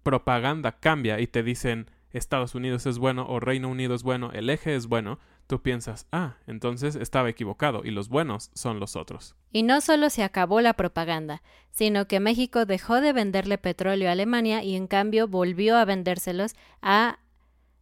propaganda 0.02 0.72
cambia 0.72 1.20
y 1.20 1.26
te 1.26 1.42
dicen 1.42 1.90
Estados 2.10 2.54
Unidos 2.54 2.86
es 2.86 2.98
bueno 2.98 3.26
o 3.28 3.40
Reino 3.40 3.68
Unido 3.68 3.94
es 3.94 4.02
bueno, 4.02 4.30
el 4.32 4.50
eje 4.50 4.74
es 4.74 4.86
bueno, 4.86 5.18
tú 5.46 5.62
piensas, 5.62 6.06
ah, 6.12 6.36
entonces 6.46 6.94
estaba 6.96 7.28
equivocado 7.28 7.82
y 7.84 7.90
los 7.90 8.08
buenos 8.08 8.50
son 8.54 8.80
los 8.80 8.96
otros. 8.96 9.34
Y 9.50 9.62
no 9.62 9.80
solo 9.80 10.10
se 10.10 10.22
acabó 10.22 10.60
la 10.60 10.74
propaganda, 10.74 11.42
sino 11.70 12.06
que 12.06 12.20
México 12.20 12.66
dejó 12.66 13.00
de 13.00 13.12
venderle 13.12 13.58
petróleo 13.58 14.08
a 14.08 14.12
Alemania 14.12 14.62
y 14.62 14.76
en 14.76 14.86
cambio 14.86 15.28
volvió 15.28 15.76
a 15.76 15.84
vendérselos 15.84 16.54
a 16.80 17.18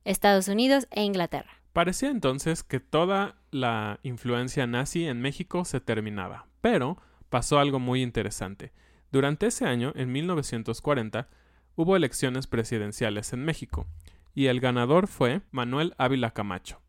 Estados 0.05 0.49
Unidos 0.49 0.87
e 0.91 1.03
Inglaterra. 1.03 1.61
Parecía 1.73 2.11
entonces 2.11 2.65
que 2.65 2.81
toda 2.81 3.37
la 3.51 4.01
influencia 4.03 4.67
nazi 4.67 5.07
en 5.07 5.21
México 5.21 5.65
se 5.65 5.81
terminaba, 5.81 6.47
pero 6.61 6.99
pasó 7.29 7.59
algo 7.59 7.79
muy 7.79 8.03
interesante. 8.03 8.73
Durante 9.13 9.47
ese 9.47 9.67
año, 9.67 9.93
en 9.97 10.13
1940, 10.13 11.29
hubo 11.77 11.97
elecciones 11.97 12.47
presidenciales 12.47 13.33
en 13.33 13.45
México, 13.45 13.87
y 14.35 14.47
el 14.47 14.61
ganador 14.61 15.09
fue 15.09 15.41
Manuel 15.51 15.95
Ávila 15.99 16.31
Camacho. 16.31 16.81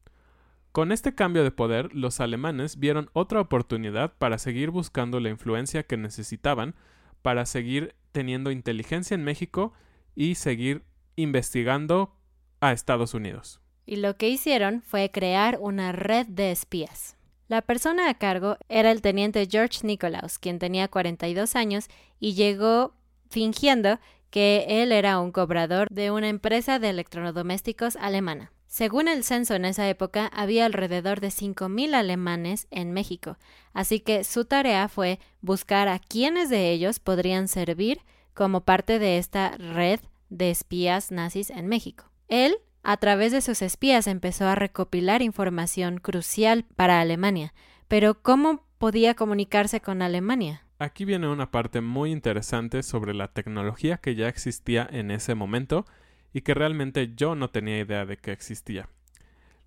Con 0.72 0.92
este 0.92 1.16
cambio 1.16 1.44
de 1.44 1.52
poder, 1.52 1.94
los 1.94 2.20
alemanes 2.20 2.78
vieron 2.78 3.10
otra 3.14 3.42
oportunidad 3.42 4.14
para 4.18 4.38
seguir 4.38 4.70
buscando 4.70 5.20
la 5.20 5.30
influencia 5.30 5.84
que 5.84 5.98
necesitaban 5.98 6.76
para 7.22 7.46
seguir 7.46 7.96
teniendo 8.12 8.52
inteligencia 8.52 9.16
en 9.16 9.24
México 9.24 9.74
y 10.16 10.36
seguir 10.36 10.84
investigando 11.16 12.16
a 12.62 12.72
Estados 12.72 13.14
Unidos. 13.14 13.60
Y 13.86 13.98
lo 13.98 14.16
que 14.16 14.30
hicieron 14.30 14.82
fue 14.82 15.12
crear 15.12 15.58
una 15.60 15.92
red 15.92 16.28
de 16.28 16.52
espías. 16.52 17.18
La 17.52 17.62
persona 17.62 18.10
a 18.10 18.14
cargo 18.14 18.56
era 18.70 18.92
el 18.92 19.02
teniente 19.02 19.46
George 19.46 19.80
Nicolaus, 19.84 20.40
quien 20.40 20.58
tenía 20.58 20.88
42 20.88 21.58
años 21.58 21.90
y 22.18 22.34
llegó 22.34 22.94
fingiendo 23.30 24.00
que 24.30 24.64
él 24.70 24.94
era 24.94 25.20
un 25.20 25.34
cobrador 25.34 25.90
de 25.90 26.12
una 26.12 26.30
empresa 26.30 26.80
de 26.80 26.92
electrodomésticos 26.92 27.98
alemana. 27.98 28.54
Según 28.68 29.10
el 29.10 29.26
censo 29.26 29.54
en 29.54 29.66
esa 29.66 29.90
época, 29.90 30.28
había 30.28 30.66
alrededor 30.66 31.20
de 31.20 31.28
5.000 31.28 31.94
alemanes 31.94 32.68
en 32.72 32.94
México, 32.94 33.38
así 33.74 34.00
que 34.00 34.24
su 34.24 34.46
tarea 34.46 34.88
fue 34.88 35.20
buscar 35.42 35.90
a 35.90 36.00
quiénes 36.00 36.50
de 36.50 36.72
ellos 36.72 37.00
podrían 37.00 37.50
servir 37.50 38.00
como 38.34 38.62
parte 38.62 38.98
de 38.98 39.18
esta 39.18 39.58
red 39.58 40.00
de 40.30 40.52
espías 40.52 41.12
nazis 41.12 41.50
en 41.50 41.68
México. 41.68 42.06
Él 42.30 42.56
a 42.84 42.98
través 42.98 43.32
de 43.32 43.42
sus 43.42 43.62
espías 43.62 44.08
empezó 44.08 44.48
a 44.48 44.56
recopilar 44.56 45.22
información 45.22 46.00
crucial 46.00 46.66
para 46.76 47.02
Alemania. 47.02 47.54
Pero 47.88 48.22
¿cómo 48.22 48.66
podía 48.78 49.16
comunicarse 49.16 49.82
con 49.82 50.02
Alemania? 50.02 50.66
Aquí 50.80 51.06
viene 51.06 51.28
una 51.28 51.52
parte 51.52 51.82
muy 51.82 52.12
interesante 52.12 52.82
sobre 52.82 53.14
la 53.14 53.28
tecnología 53.28 53.98
que 53.98 54.16
ya 54.16 54.28
existía 54.28 54.88
en 54.92 55.12
ese 55.12 55.36
momento 55.36 55.86
y 56.34 56.42
que 56.42 56.54
realmente 56.54 57.14
yo 57.16 57.36
no 57.36 57.50
tenía 57.50 57.80
idea 57.80 58.06
de 58.06 58.18
que 58.18 58.32
existía. 58.32 58.90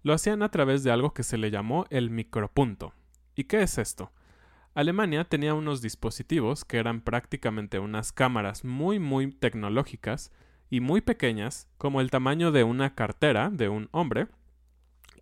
Lo 0.02 0.12
hacían 0.12 0.42
a 0.42 0.50
través 0.50 0.82
de 0.82 0.90
algo 0.90 1.14
que 1.14 1.22
se 1.22 1.38
le 1.38 1.50
llamó 1.50 1.86
el 1.90 2.10
micropunto. 2.10 2.94
¿Y 3.36 3.44
qué 3.44 3.62
es 3.62 3.78
esto? 3.78 4.12
Alemania 4.74 5.24
tenía 5.24 5.54
unos 5.54 5.82
dispositivos 5.82 6.64
que 6.64 6.78
eran 6.78 7.00
prácticamente 7.00 7.78
unas 7.78 8.10
cámaras 8.10 8.64
muy 8.64 8.98
muy 8.98 9.30
tecnológicas 9.30 10.32
y 10.74 10.80
muy 10.80 11.02
pequeñas, 11.02 11.68
como 11.78 12.00
el 12.00 12.10
tamaño 12.10 12.50
de 12.50 12.64
una 12.64 12.96
cartera 12.96 13.48
de 13.48 13.68
un 13.68 13.88
hombre, 13.92 14.26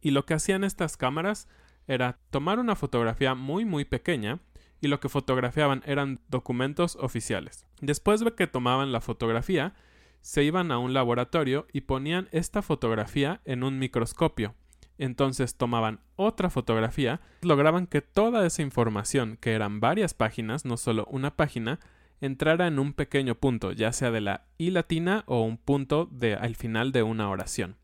y 0.00 0.12
lo 0.12 0.24
que 0.24 0.32
hacían 0.32 0.64
estas 0.64 0.96
cámaras 0.96 1.46
era 1.86 2.18
tomar 2.30 2.58
una 2.58 2.74
fotografía 2.74 3.34
muy 3.34 3.66
muy 3.66 3.84
pequeña 3.84 4.38
y 4.80 4.88
lo 4.88 4.98
que 4.98 5.10
fotografiaban 5.10 5.82
eran 5.84 6.20
documentos 6.28 6.96
oficiales. 6.96 7.66
Después 7.82 8.20
de 8.20 8.34
que 8.34 8.46
tomaban 8.46 8.92
la 8.92 9.02
fotografía, 9.02 9.74
se 10.22 10.42
iban 10.42 10.72
a 10.72 10.78
un 10.78 10.94
laboratorio 10.94 11.66
y 11.70 11.82
ponían 11.82 12.30
esta 12.32 12.62
fotografía 12.62 13.42
en 13.44 13.62
un 13.62 13.78
microscopio. 13.78 14.54
Entonces 14.96 15.56
tomaban 15.56 16.00
otra 16.16 16.48
fotografía, 16.48 17.20
lograban 17.42 17.86
que 17.86 18.00
toda 18.00 18.46
esa 18.46 18.62
información, 18.62 19.36
que 19.38 19.52
eran 19.52 19.80
varias 19.80 20.14
páginas, 20.14 20.64
no 20.64 20.78
solo 20.78 21.04
una 21.10 21.36
página, 21.36 21.78
entrara 22.22 22.68
en 22.68 22.78
un 22.78 22.94
pequeño 22.94 23.34
punto, 23.34 23.72
ya 23.72 23.92
sea 23.92 24.12
de 24.12 24.20
la 24.20 24.46
I 24.56 24.70
latina 24.70 25.24
o 25.26 25.42
un 25.42 25.58
punto 25.58 26.06
de, 26.06 26.34
al 26.34 26.54
final 26.54 26.92
de 26.92 27.02
una 27.02 27.28
oración. 27.28 27.76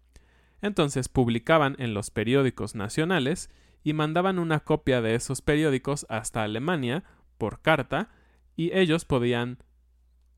Entonces 0.62 1.08
publicaban 1.08 1.74
en 1.78 1.92
los 1.92 2.10
periódicos 2.10 2.76
nacionales 2.76 3.50
y 3.82 3.92
mandaban 3.92 4.38
una 4.38 4.60
copia 4.60 5.02
de 5.02 5.16
esos 5.16 5.42
periódicos 5.42 6.06
hasta 6.08 6.44
Alemania 6.44 7.02
por 7.36 7.60
carta 7.60 8.10
y 8.56 8.72
ellos 8.76 9.04
podían 9.04 9.58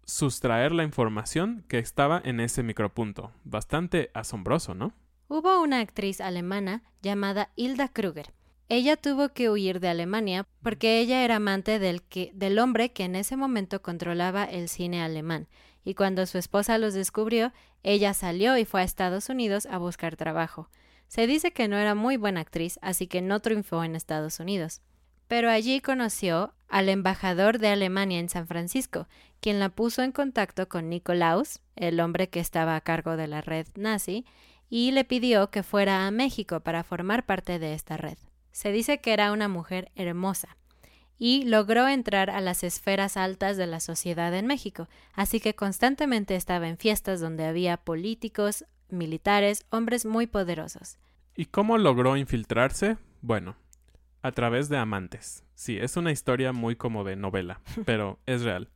sustraer 0.07 0.73
la 0.73 0.83
información 0.83 1.65
que 1.69 1.79
estaba 1.79 2.21
en 2.25 2.41
ese 2.41 2.63
micropunto. 2.63 3.33
Bastante 3.45 4.11
asombroso, 4.15 4.75
¿no? 4.75 4.95
Hubo 5.29 5.63
una 5.63 5.81
actriz 5.81 6.21
alemana 6.23 6.83
llamada 7.03 7.51
Hilda 7.55 7.89
Kruger. 7.89 8.33
Ella 8.73 8.97
tuvo 8.97 9.31
que 9.31 9.51
huir 9.51 9.81
de 9.81 9.89
Alemania 9.89 10.47
porque 10.63 11.01
ella 11.01 11.25
era 11.25 11.37
amante 11.37 11.81
del, 11.81 12.03
que, 12.03 12.31
del 12.35 12.61
hombre 12.61 12.93
que 12.93 13.03
en 13.03 13.17
ese 13.17 13.35
momento 13.35 13.83
controlaba 13.83 14.45
el 14.45 14.69
cine 14.69 15.03
alemán, 15.03 15.49
y 15.83 15.95
cuando 15.95 16.25
su 16.25 16.39
esposa 16.39 16.79
los 16.79 16.95
descubrió, 16.95 17.53
ella 17.83 18.15
salió 18.15 18.57
y 18.57 18.65
fue 18.65 18.83
a 18.83 18.85
Estados 18.85 19.29
Unidos 19.29 19.67
a 19.67 19.79
buscar 19.79 20.15
trabajo. 20.15 20.71
Se 21.09 21.27
dice 21.27 21.51
que 21.53 21.67
no 21.67 21.79
era 21.79 21.97
muy 21.97 22.17
buena 22.17 22.43
actriz, 22.43 22.79
así 22.81 23.09
que 23.09 23.23
no 23.23 23.41
triunfó 23.41 23.83
en 23.83 23.97
Estados 23.97 24.39
Unidos. 24.39 24.83
Pero 25.27 25.51
allí 25.51 25.81
conoció 25.81 26.55
al 26.69 26.89
embajador 26.89 27.59
de 27.59 27.71
Alemania 27.71 28.21
en 28.21 28.29
San 28.29 28.47
Francisco, 28.47 29.09
quien 29.41 29.59
la 29.59 29.71
puso 29.71 30.05
en 30.05 30.13
contacto 30.13 30.69
con 30.69 30.89
Nikolaus, 30.89 31.59
el 31.75 31.99
hombre 31.99 32.29
que 32.29 32.39
estaba 32.39 32.77
a 32.77 32.81
cargo 32.83 33.17
de 33.17 33.27
la 33.27 33.41
red 33.41 33.67
nazi, 33.75 34.25
y 34.69 34.93
le 34.93 35.03
pidió 35.03 35.51
que 35.51 35.65
fuera 35.65 36.07
a 36.07 36.11
México 36.13 36.61
para 36.61 36.85
formar 36.85 37.27
parte 37.27 37.59
de 37.59 37.75
esta 37.75 37.97
red. 37.97 38.17
Se 38.53 38.73
dice 38.73 39.01
que 39.01 39.13
era 39.13 39.33
una 39.33 39.49
mujer 39.49 39.91
hermosa 39.95 40.57
y 41.19 41.45
logró 41.45 41.87
entrar 41.87 42.31
a 42.31 42.41
las 42.41 42.65
esferas 42.65 43.17
altas 43.17 43.57
de 43.59 43.67
la 43.67 43.81
sociedad 43.81 44.35
en 44.35 44.47
México, 44.47 44.89
así 45.13 45.39
que 45.39 45.55
constantemente 45.55 46.35
estaba 46.35 46.67
en 46.67 46.79
fiestas 46.79 47.21
donde 47.21 47.45
había 47.45 47.77
políticos, 47.77 48.65
militares, 48.89 49.67
hombres 49.71 50.07
muy 50.07 50.27
poderosos. 50.27 50.99
¿Y 51.37 51.47
cómo 51.47 51.77
logró 51.79 52.17
infiltrarse? 52.17 52.97
Bueno, 53.21 53.57
a 54.23 54.33
través 54.33 54.69
de 54.69 54.79
amantes. 54.79 55.45
Sí, 55.55 55.77
es 55.79 55.97
una 55.99 56.11
historia 56.11 56.53
muy 56.53 56.75
como 56.75 57.05
de 57.05 57.17
novela, 57.17 57.61
pero 57.85 58.19
es 58.27 58.43
real. 58.43 58.71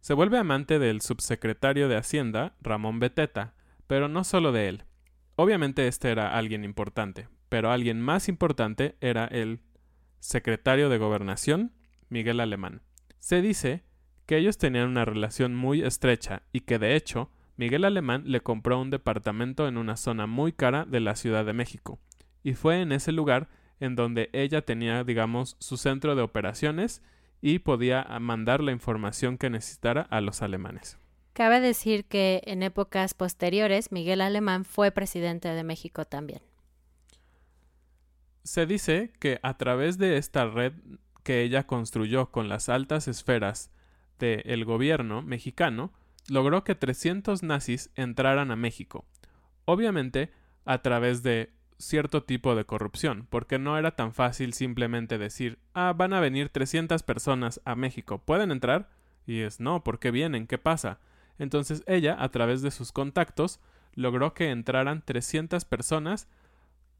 Se 0.00 0.12
vuelve 0.14 0.38
amante 0.38 0.78
del 0.78 1.00
subsecretario 1.00 1.88
de 1.88 1.96
Hacienda, 1.96 2.54
Ramón 2.60 2.98
Beteta, 2.98 3.54
pero 3.86 4.08
no 4.08 4.24
solo 4.24 4.52
de 4.52 4.68
él. 4.68 4.84
Obviamente 5.36 5.86
este 5.86 6.10
era 6.10 6.36
alguien 6.36 6.64
importante, 6.64 7.28
pero 7.48 7.70
alguien 7.70 8.00
más 8.00 8.28
importante 8.28 8.96
era 9.00 9.26
el 9.26 9.60
secretario 10.20 10.88
de 10.88 10.98
Gobernación, 10.98 11.72
Miguel 12.08 12.40
Alemán. 12.40 12.82
Se 13.18 13.42
dice 13.42 13.84
que 14.26 14.36
ellos 14.36 14.58
tenían 14.58 14.88
una 14.88 15.04
relación 15.04 15.54
muy 15.54 15.82
estrecha 15.82 16.42
y 16.52 16.60
que 16.60 16.78
de 16.78 16.96
hecho 16.96 17.30
Miguel 17.56 17.84
Alemán 17.84 18.24
le 18.26 18.40
compró 18.40 18.80
un 18.80 18.90
departamento 18.90 19.66
en 19.66 19.78
una 19.78 19.96
zona 19.96 20.26
muy 20.26 20.52
cara 20.52 20.84
de 20.84 21.00
la 21.00 21.16
Ciudad 21.16 21.44
de 21.44 21.54
México, 21.54 21.98
y 22.42 22.54
fue 22.54 22.82
en 22.82 22.92
ese 22.92 23.12
lugar 23.12 23.48
en 23.80 23.96
donde 23.96 24.30
ella 24.32 24.62
tenía, 24.62 25.04
digamos, 25.04 25.56
su 25.58 25.76
centro 25.76 26.14
de 26.14 26.22
operaciones 26.22 27.02
y 27.40 27.58
podía 27.60 28.04
mandar 28.20 28.62
la 28.62 28.72
información 28.72 29.38
que 29.38 29.50
necesitara 29.50 30.02
a 30.02 30.20
los 30.20 30.42
alemanes. 30.42 30.98
Cabe 31.32 31.60
decir 31.60 32.06
que 32.06 32.42
en 32.46 32.62
épocas 32.62 33.14
posteriores 33.14 33.92
Miguel 33.92 34.22
Alemán 34.22 34.64
fue 34.64 34.90
presidente 34.90 35.48
de 35.48 35.64
México 35.64 36.04
también. 36.04 36.40
Se 38.46 38.64
dice 38.64 39.10
que 39.18 39.40
a 39.42 39.56
través 39.56 39.98
de 39.98 40.18
esta 40.18 40.46
red 40.46 40.72
que 41.24 41.42
ella 41.42 41.66
construyó 41.66 42.30
con 42.30 42.48
las 42.48 42.68
altas 42.68 43.08
esferas 43.08 43.72
del 44.20 44.64
gobierno 44.64 45.20
mexicano, 45.20 45.92
logró 46.28 46.62
que 46.62 46.76
300 46.76 47.42
nazis 47.42 47.90
entraran 47.96 48.52
a 48.52 48.56
México. 48.56 49.04
Obviamente, 49.64 50.30
a 50.64 50.80
través 50.80 51.24
de 51.24 51.50
cierto 51.78 52.22
tipo 52.22 52.54
de 52.54 52.64
corrupción, 52.64 53.26
porque 53.30 53.58
no 53.58 53.78
era 53.78 53.96
tan 53.96 54.14
fácil 54.14 54.52
simplemente 54.52 55.18
decir, 55.18 55.58
ah, 55.74 55.92
van 55.96 56.12
a 56.12 56.20
venir 56.20 56.48
300 56.48 57.02
personas 57.02 57.60
a 57.64 57.74
México, 57.74 58.22
¿pueden 58.24 58.52
entrar? 58.52 58.90
Y 59.26 59.40
es, 59.40 59.58
no, 59.58 59.82
¿por 59.82 59.98
qué 59.98 60.12
vienen? 60.12 60.46
¿Qué 60.46 60.56
pasa? 60.56 61.00
Entonces 61.40 61.82
ella, 61.88 62.16
a 62.16 62.28
través 62.28 62.62
de 62.62 62.70
sus 62.70 62.92
contactos, 62.92 63.58
logró 63.94 64.34
que 64.34 64.50
entraran 64.50 65.02
300 65.04 65.64
personas 65.64 66.28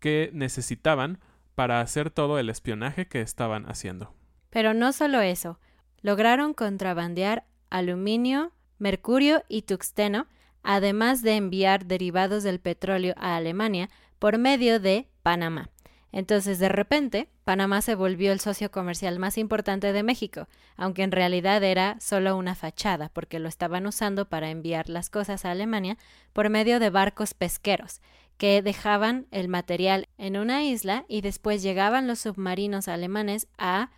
que 0.01 0.31
necesitaban 0.33 1.21
para 1.57 1.81
hacer 1.81 2.11
todo 2.11 2.39
el 2.39 2.51
espionaje 2.51 3.09
que 3.09 3.23
estaban 3.23 3.69
haciendo. 3.69 4.15
Pero 4.51 4.75
no 4.75 4.93
solo 4.93 5.21
eso, 5.23 5.59
lograron 6.03 6.55
contrabandear 6.55 7.47
aluminio, 7.71 8.53
mercurio 8.79 9.43
y 9.49 9.63
tuxteno, 9.63 10.29
además 10.63 11.23
de 11.23 11.35
enviar 11.35 11.87
derivados 11.87 12.43
del 12.45 12.61
petróleo 12.61 13.15
a 13.17 13.37
Alemania 13.37 13.89
por 14.19 14.39
medio 14.39 14.79
de 14.79 15.09
Panamá. 15.23 15.71
Entonces, 16.13 16.59
de 16.59 16.69
repente, 16.69 17.29
Panamá 17.45 17.83
se 17.83 17.95
volvió 17.95 18.33
el 18.33 18.41
socio 18.41 18.71
comercial 18.71 19.19
más 19.19 19.39
importante 19.39 19.93
de 19.93 20.03
México, 20.03 20.49
aunque 20.77 21.03
en 21.03 21.13
realidad 21.13 21.63
era 21.63 21.97
solo 22.01 22.37
una 22.37 22.55
fachada, 22.55 23.09
porque 23.09 23.39
lo 23.39 23.49
estaban 23.49 23.87
usando 23.87 24.29
para 24.29 24.51
enviar 24.51 24.89
las 24.89 25.11
cosas 25.11 25.45
a 25.45 25.51
Alemania 25.51 25.97
por 26.33 26.51
medio 26.51 26.81
de 26.81 26.91
barcos 26.91 27.35
pesqueros, 27.35 28.01
que 28.39 28.63
dejaban 28.63 29.27
el 29.31 29.49
material 29.49 30.09
en 30.19 30.37
una 30.37 30.65
isla 30.65 31.05
y 31.09 31.21
después 31.21 31.63
llegaban 31.63 32.07
los 32.07 32.21
submarinos 32.21 32.89
alemanes 32.89 33.49
a 33.59 33.91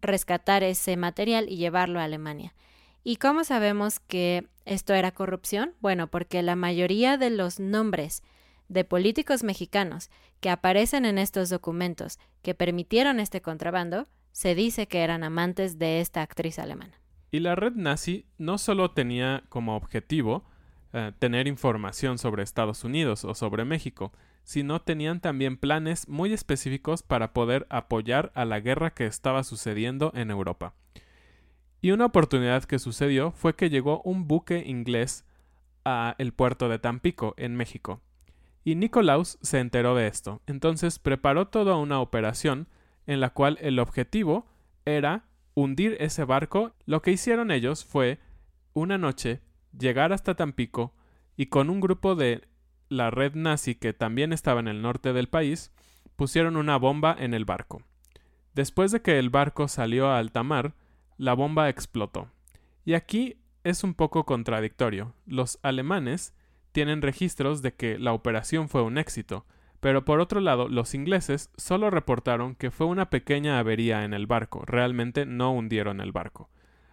rescatar 0.00 0.62
ese 0.62 0.96
material 0.96 1.48
y 1.48 1.56
llevarlo 1.56 2.00
a 2.00 2.04
Alemania. 2.04 2.54
¿Y 3.02 3.16
cómo 3.16 3.44
sabemos 3.44 3.98
que 4.00 4.46
esto 4.64 4.94
era 4.94 5.12
corrupción? 5.12 5.74
Bueno, 5.80 6.08
porque 6.08 6.42
la 6.42 6.56
mayoría 6.56 7.16
de 7.16 7.30
los 7.30 7.58
nombres 7.58 8.22
de 8.68 8.84
políticos 8.84 9.42
mexicanos 9.42 10.10
que 10.40 10.50
aparecen 10.50 11.04
en 11.04 11.18
estos 11.18 11.48
documentos 11.48 12.18
que 12.42 12.54
permitieron 12.54 13.18
este 13.18 13.42
contrabando, 13.42 14.06
se 14.32 14.54
dice 14.54 14.86
que 14.86 15.00
eran 15.00 15.24
amantes 15.24 15.78
de 15.78 16.00
esta 16.00 16.22
actriz 16.22 16.58
alemana. 16.58 17.00
Y 17.32 17.40
la 17.40 17.56
red 17.56 17.72
nazi 17.74 18.26
no 18.38 18.58
solo 18.58 18.92
tenía 18.92 19.44
como 19.48 19.76
objetivo 19.76 20.44
eh, 20.92 21.12
tener 21.18 21.46
información 21.46 22.18
sobre 22.18 22.42
Estados 22.42 22.84
Unidos 22.84 23.24
o 23.24 23.34
sobre 23.34 23.64
México, 23.64 24.12
sino 24.42 24.80
tenían 24.80 25.20
también 25.20 25.56
planes 25.56 26.08
muy 26.08 26.32
específicos 26.32 27.02
para 27.02 27.32
poder 27.32 27.66
apoyar 27.70 28.32
a 28.34 28.44
la 28.44 28.60
guerra 28.60 28.90
que 28.90 29.06
estaba 29.06 29.44
sucediendo 29.44 30.10
en 30.14 30.30
Europa. 30.30 30.74
Y 31.80 31.92
una 31.92 32.06
oportunidad 32.06 32.64
que 32.64 32.78
sucedió 32.78 33.30
fue 33.32 33.54
que 33.54 33.70
llegó 33.70 34.02
un 34.02 34.26
buque 34.26 34.64
inglés 34.66 35.24
a 35.84 36.14
el 36.18 36.32
puerto 36.32 36.68
de 36.68 36.78
Tampico, 36.78 37.34
en 37.36 37.56
México. 37.56 38.00
Y 38.64 38.74
Nicolaus 38.74 39.38
se 39.40 39.60
enteró 39.60 39.94
de 39.94 40.06
esto, 40.06 40.42
entonces 40.46 40.98
preparó 40.98 41.48
toda 41.48 41.76
una 41.76 42.00
operación 42.00 42.68
en 43.06 43.20
la 43.20 43.30
cual 43.30 43.58
el 43.62 43.78
objetivo 43.78 44.46
era 44.84 45.24
hundir 45.54 45.96
ese 46.00 46.24
barco. 46.24 46.72
Lo 46.84 47.00
que 47.00 47.12
hicieron 47.12 47.50
ellos 47.50 47.84
fue, 47.84 48.18
una 48.74 48.98
noche, 48.98 49.40
llegar 49.78 50.12
hasta 50.12 50.34
Tampico 50.34 50.94
y 51.36 51.46
con 51.46 51.70
un 51.70 51.80
grupo 51.80 52.14
de 52.14 52.42
la 52.88 53.10
red 53.10 53.34
nazi 53.34 53.74
que 53.74 53.92
también 53.92 54.32
estaba 54.32 54.60
en 54.60 54.68
el 54.68 54.82
norte 54.82 55.12
del 55.12 55.28
país, 55.28 55.72
pusieron 56.16 56.56
una 56.56 56.76
bomba 56.76 57.16
en 57.18 57.34
el 57.34 57.44
barco. 57.44 57.82
Después 58.54 58.90
de 58.92 59.00
que 59.00 59.18
el 59.18 59.30
barco 59.30 59.68
salió 59.68 60.08
a 60.08 60.18
alta 60.18 60.42
mar, 60.42 60.74
la 61.16 61.34
bomba 61.34 61.68
explotó. 61.68 62.28
Y 62.84 62.94
aquí 62.94 63.36
es 63.64 63.84
un 63.84 63.94
poco 63.94 64.24
contradictorio. 64.24 65.14
Los 65.26 65.58
alemanes 65.62 66.34
tienen 66.72 67.02
registros 67.02 67.62
de 67.62 67.74
que 67.74 67.98
la 67.98 68.12
operación 68.12 68.68
fue 68.68 68.82
un 68.82 68.98
éxito, 68.98 69.46
pero 69.80 70.04
por 70.04 70.20
otro 70.20 70.40
lado 70.40 70.68
los 70.68 70.94
ingleses 70.94 71.50
solo 71.56 71.90
reportaron 71.90 72.54
que 72.54 72.70
fue 72.70 72.86
una 72.86 73.10
pequeña 73.10 73.58
avería 73.58 74.04
en 74.04 74.14
el 74.14 74.26
barco, 74.26 74.64
realmente 74.66 75.26
no 75.26 75.52
hundieron 75.52 76.00
el 76.00 76.12
barco. 76.12 76.50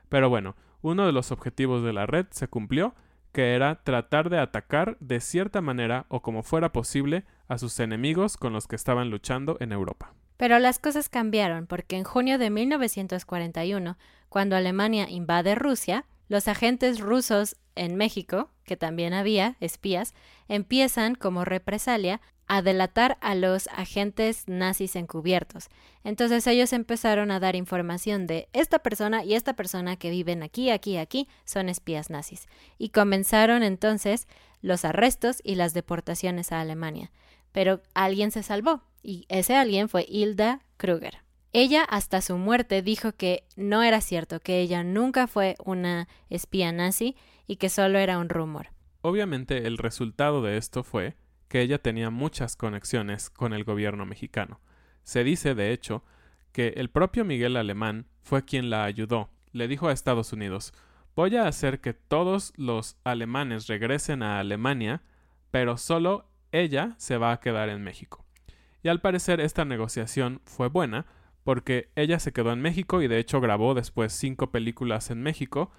Pero 0.09 0.29
bueno, 0.29 0.55
uno 0.81 1.05
de 1.05 1.11
los 1.11 1.31
objetivos 1.31 1.83
de 1.83 1.93
la 1.93 2.05
red 2.05 2.27
se 2.31 2.47
cumplió, 2.47 2.95
que 3.31 3.55
era 3.55 3.83
tratar 3.83 4.29
de 4.29 4.39
atacar 4.39 4.97
de 4.99 5.19
cierta 5.19 5.61
manera 5.61 6.05
o 6.09 6.21
como 6.21 6.43
fuera 6.43 6.71
posible 6.71 7.25
a 7.47 7.57
sus 7.57 7.79
enemigos 7.79 8.37
con 8.37 8.53
los 8.53 8.67
que 8.67 8.75
estaban 8.75 9.09
luchando 9.09 9.57
en 9.59 9.71
Europa. 9.71 10.13
Pero 10.37 10.59
las 10.59 10.79
cosas 10.79 11.09
cambiaron 11.09 11.67
porque 11.67 11.97
en 11.97 12.03
junio 12.03 12.37
de 12.37 12.49
1941, 12.49 13.97
cuando 14.29 14.55
Alemania 14.55 15.09
invade 15.09 15.55
Rusia, 15.55 16.05
los 16.29 16.47
agentes 16.47 16.99
rusos 16.99 17.55
en 17.75 17.95
México, 17.95 18.49
que 18.63 18.77
también 18.77 19.13
había 19.13 19.55
espías, 19.59 20.13
empiezan 20.47 21.15
como 21.15 21.45
represalia 21.45 22.21
a 22.47 22.61
delatar 22.61 23.17
a 23.21 23.35
los 23.35 23.67
agentes 23.67 24.43
nazis 24.47 24.95
encubiertos. 24.95 25.69
Entonces 26.03 26.47
ellos 26.47 26.73
empezaron 26.73 27.31
a 27.31 27.39
dar 27.39 27.55
información 27.55 28.27
de 28.27 28.47
esta 28.53 28.79
persona 28.79 29.23
y 29.23 29.33
esta 29.33 29.55
persona 29.55 29.97
que 29.97 30.09
viven 30.09 30.43
aquí, 30.43 30.69
aquí, 30.69 30.97
aquí, 30.97 31.27
son 31.45 31.69
espías 31.69 32.09
nazis. 32.09 32.47
Y 32.77 32.89
comenzaron 32.89 33.63
entonces 33.63 34.27
los 34.61 34.85
arrestos 34.85 35.41
y 35.43 35.55
las 35.55 35.73
deportaciones 35.73 36.51
a 36.51 36.61
Alemania. 36.61 37.11
Pero 37.51 37.81
alguien 37.93 38.31
se 38.31 38.43
salvó, 38.43 38.83
y 39.01 39.25
ese 39.29 39.55
alguien 39.55 39.89
fue 39.89 40.05
Hilda 40.07 40.61
Kruger. 40.77 41.19
Ella 41.53 41.83
hasta 41.83 42.21
su 42.21 42.37
muerte 42.37 42.81
dijo 42.81 43.13
que 43.13 43.45
no 43.55 43.81
era 43.83 44.01
cierto, 44.01 44.39
que 44.39 44.59
ella 44.59 44.83
nunca 44.83 45.27
fue 45.27 45.55
una 45.63 46.07
espía 46.29 46.71
nazi 46.71 47.15
y 47.47 47.55
que 47.55 47.69
solo 47.69 47.99
era 47.99 48.19
un 48.19 48.29
rumor. 48.29 48.67
Obviamente 49.01 49.65
el 49.65 49.77
resultado 49.77 50.41
de 50.41 50.57
esto 50.57 50.83
fue 50.83 51.15
que 51.47 51.61
ella 51.61 51.79
tenía 51.79 52.09
muchas 52.09 52.55
conexiones 52.55 53.29
con 53.29 53.53
el 53.53 53.63
gobierno 53.63 54.05
mexicano. 54.05 54.59
Se 55.03 55.23
dice, 55.23 55.55
de 55.55 55.71
hecho, 55.71 56.03
que 56.51 56.69
el 56.77 56.89
propio 56.89 57.23
Miguel 57.23 57.55
Alemán 57.55 58.07
fue 58.23 58.43
quien 58.43 58.69
la 58.69 58.83
ayudó. 58.83 59.29
Le 59.51 59.67
dijo 59.67 59.87
a 59.87 59.93
Estados 59.93 60.33
Unidos, 60.33 60.73
voy 61.15 61.35
a 61.37 61.47
hacer 61.47 61.79
que 61.79 61.93
todos 61.93 62.53
los 62.57 62.97
alemanes 63.03 63.67
regresen 63.67 64.23
a 64.23 64.39
Alemania, 64.39 65.01
pero 65.51 65.77
solo 65.77 66.29
ella 66.51 66.95
se 66.97 67.17
va 67.17 67.31
a 67.31 67.39
quedar 67.39 67.69
en 67.69 67.83
México. 67.83 68.25
Y 68.83 68.89
al 68.89 69.01
parecer 69.01 69.39
esta 69.39 69.65
negociación 69.65 70.41
fue 70.45 70.67
buena, 70.67 71.05
porque 71.43 71.89
ella 71.95 72.19
se 72.19 72.33
quedó 72.33 72.51
en 72.51 72.61
México 72.61 73.01
y 73.01 73.07
de 73.07 73.19
hecho 73.19 73.39
grabó 73.39 73.73
después 73.73 74.13
cinco 74.13 74.51
películas 74.51 75.09
en 75.09 75.23
México, 75.23 75.71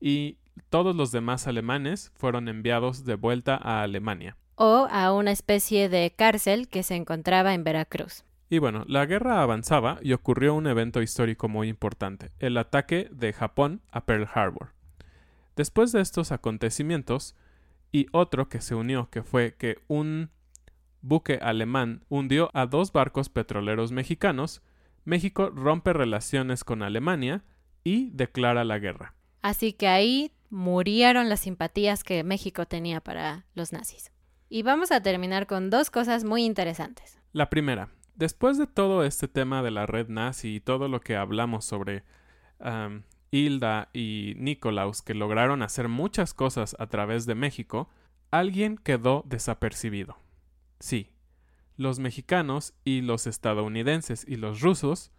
y 0.00 0.38
todos 0.70 0.94
los 0.94 1.10
demás 1.10 1.46
alemanes 1.46 2.12
fueron 2.14 2.48
enviados 2.48 3.04
de 3.04 3.16
vuelta 3.16 3.56
a 3.56 3.82
Alemania. 3.82 4.36
O 4.60 4.88
a 4.90 5.12
una 5.12 5.30
especie 5.30 5.88
de 5.88 6.12
cárcel 6.16 6.68
que 6.68 6.82
se 6.82 6.96
encontraba 6.96 7.54
en 7.54 7.62
Veracruz. 7.62 8.24
Y 8.50 8.58
bueno, 8.58 8.84
la 8.88 9.06
guerra 9.06 9.42
avanzaba 9.42 9.98
y 10.02 10.14
ocurrió 10.14 10.54
un 10.54 10.66
evento 10.66 11.00
histórico 11.00 11.48
muy 11.48 11.68
importante, 11.68 12.32
el 12.40 12.56
ataque 12.56 13.08
de 13.12 13.32
Japón 13.32 13.82
a 13.92 14.04
Pearl 14.04 14.28
Harbor. 14.34 14.72
Después 15.54 15.92
de 15.92 16.00
estos 16.00 16.32
acontecimientos, 16.32 17.36
y 17.92 18.06
otro 18.12 18.48
que 18.48 18.60
se 18.60 18.74
unió, 18.74 19.08
que 19.10 19.22
fue 19.22 19.54
que 19.54 19.78
un 19.86 20.30
buque 21.02 21.38
alemán 21.40 22.04
hundió 22.08 22.50
a 22.52 22.66
dos 22.66 22.92
barcos 22.92 23.28
petroleros 23.28 23.92
mexicanos, 23.92 24.62
México 25.04 25.50
rompe 25.50 25.92
relaciones 25.92 26.64
con 26.64 26.82
Alemania 26.82 27.44
y 27.84 28.10
declara 28.10 28.64
la 28.64 28.78
guerra. 28.78 29.14
Así 29.40 29.72
que 29.72 29.88
ahí 29.88 30.32
murieron 30.50 31.28
las 31.28 31.40
simpatías 31.40 32.02
que 32.02 32.24
México 32.24 32.66
tenía 32.66 33.00
para 33.00 33.46
los 33.54 33.72
nazis. 33.72 34.10
Y 34.48 34.62
vamos 34.62 34.92
a 34.92 35.02
terminar 35.02 35.46
con 35.46 35.68
dos 35.68 35.90
cosas 35.90 36.24
muy 36.24 36.44
interesantes. 36.44 37.18
La 37.32 37.50
primera, 37.50 37.90
después 38.14 38.56
de 38.56 38.66
todo 38.66 39.04
este 39.04 39.28
tema 39.28 39.62
de 39.62 39.70
la 39.70 39.84
red 39.84 40.08
nazi 40.08 40.56
y 40.56 40.60
todo 40.60 40.88
lo 40.88 41.00
que 41.00 41.16
hablamos 41.16 41.64
sobre 41.64 42.04
Hilda 43.30 43.90
y 43.92 44.34
Nicolaus, 44.38 45.02
que 45.02 45.14
lograron 45.14 45.62
hacer 45.62 45.88
muchas 45.88 46.32
cosas 46.32 46.74
a 46.78 46.86
través 46.86 47.26
de 47.26 47.34
México, 47.34 47.90
alguien 48.30 48.78
quedó 48.78 49.22
desapercibido. 49.26 50.16
Sí, 50.80 51.10
los 51.76 51.98
mexicanos 51.98 52.74
y 52.84 53.02
los 53.02 53.26
estadounidenses 53.26 54.24
y 54.26 54.36
los 54.36 54.62
rusos 54.62 55.12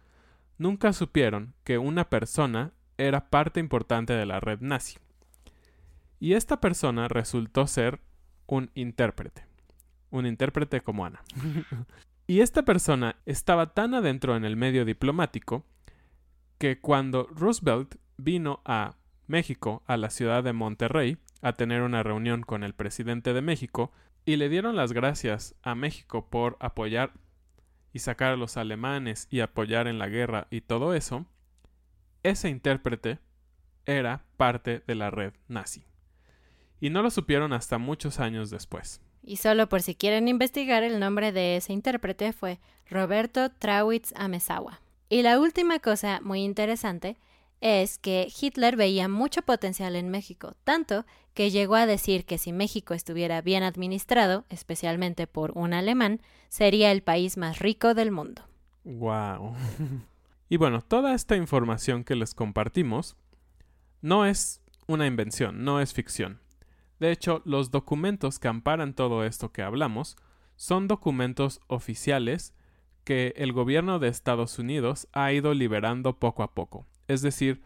nunca 0.58 0.92
supieron 0.92 1.54
que 1.64 1.78
una 1.78 2.10
persona 2.10 2.72
era 2.98 3.30
parte 3.30 3.60
importante 3.60 4.12
de 4.12 4.26
la 4.26 4.40
red 4.40 4.60
nazi. 4.60 4.98
Y 6.18 6.34
esta 6.34 6.60
persona 6.60 7.08
resultó 7.08 7.66
ser 7.66 8.00
un 8.50 8.70
intérprete. 8.74 9.46
Un 10.10 10.26
intérprete 10.26 10.82
como 10.82 11.06
Ana. 11.06 11.22
y 12.26 12.40
esta 12.40 12.64
persona 12.64 13.16
estaba 13.24 13.72
tan 13.74 13.94
adentro 13.94 14.36
en 14.36 14.44
el 14.44 14.56
medio 14.56 14.84
diplomático 14.84 15.64
que 16.58 16.80
cuando 16.80 17.28
Roosevelt 17.28 17.94
vino 18.18 18.60
a 18.64 18.96
México, 19.26 19.82
a 19.86 19.96
la 19.96 20.10
ciudad 20.10 20.42
de 20.42 20.52
Monterrey, 20.52 21.16
a 21.40 21.54
tener 21.54 21.82
una 21.82 22.02
reunión 22.02 22.42
con 22.42 22.64
el 22.64 22.74
presidente 22.74 23.32
de 23.32 23.40
México, 23.40 23.92
y 24.26 24.36
le 24.36 24.48
dieron 24.48 24.76
las 24.76 24.92
gracias 24.92 25.54
a 25.62 25.74
México 25.74 26.28
por 26.28 26.56
apoyar 26.60 27.12
y 27.92 28.00
sacar 28.00 28.32
a 28.32 28.36
los 28.36 28.56
alemanes 28.56 29.26
y 29.30 29.40
apoyar 29.40 29.86
en 29.86 29.98
la 29.98 30.08
guerra 30.08 30.48
y 30.50 30.60
todo 30.60 30.92
eso, 30.94 31.24
ese 32.22 32.48
intérprete 32.50 33.18
era 33.86 34.24
parte 34.36 34.82
de 34.86 34.94
la 34.96 35.10
red 35.10 35.32
nazi. 35.48 35.89
Y 36.80 36.90
no 36.90 37.02
lo 37.02 37.10
supieron 37.10 37.52
hasta 37.52 37.78
muchos 37.78 38.20
años 38.20 38.50
después. 38.50 39.00
Y 39.22 39.36
solo 39.36 39.68
por 39.68 39.82
si 39.82 39.94
quieren 39.94 40.28
investigar, 40.28 40.82
el 40.82 40.98
nombre 40.98 41.32
de 41.32 41.56
ese 41.56 41.72
intérprete 41.72 42.32
fue 42.32 42.58
Roberto 42.88 43.50
Trawitz 43.50 44.12
Amesawa. 44.16 44.80
Y 45.08 45.22
la 45.22 45.38
última 45.38 45.78
cosa 45.80 46.20
muy 46.22 46.42
interesante 46.42 47.16
es 47.60 47.98
que 47.98 48.28
Hitler 48.40 48.76
veía 48.76 49.08
mucho 49.08 49.42
potencial 49.42 49.94
en 49.94 50.08
México, 50.08 50.54
tanto 50.64 51.04
que 51.34 51.50
llegó 51.50 51.74
a 51.74 51.86
decir 51.86 52.24
que 52.24 52.38
si 52.38 52.52
México 52.52 52.94
estuviera 52.94 53.42
bien 53.42 53.62
administrado, 53.62 54.44
especialmente 54.48 55.26
por 55.26 55.52
un 55.56 55.74
alemán, 55.74 56.20
sería 56.48 56.90
el 56.90 57.02
país 57.02 57.36
más 57.36 57.58
rico 57.58 57.94
del 57.94 58.10
mundo. 58.10 58.42
Wow. 58.84 59.54
y 60.48 60.56
bueno, 60.56 60.80
toda 60.80 61.14
esta 61.14 61.36
información 61.36 62.04
que 62.04 62.16
les 62.16 62.34
compartimos 62.34 63.16
no 64.00 64.24
es 64.24 64.62
una 64.86 65.06
invención, 65.06 65.62
no 65.64 65.80
es 65.80 65.92
ficción. 65.92 66.40
De 67.00 67.10
hecho, 67.10 67.42
los 67.44 67.70
documentos 67.70 68.38
que 68.38 68.48
amparan 68.48 68.94
todo 68.94 69.24
esto 69.24 69.52
que 69.52 69.62
hablamos 69.62 70.16
son 70.56 70.86
documentos 70.86 71.60
oficiales 71.66 72.54
que 73.04 73.32
el 73.36 73.52
gobierno 73.52 73.98
de 73.98 74.08
Estados 74.08 74.58
Unidos 74.58 75.08
ha 75.12 75.32
ido 75.32 75.54
liberando 75.54 76.18
poco 76.18 76.42
a 76.42 76.54
poco. 76.54 76.86
Es 77.08 77.22
decir, 77.22 77.62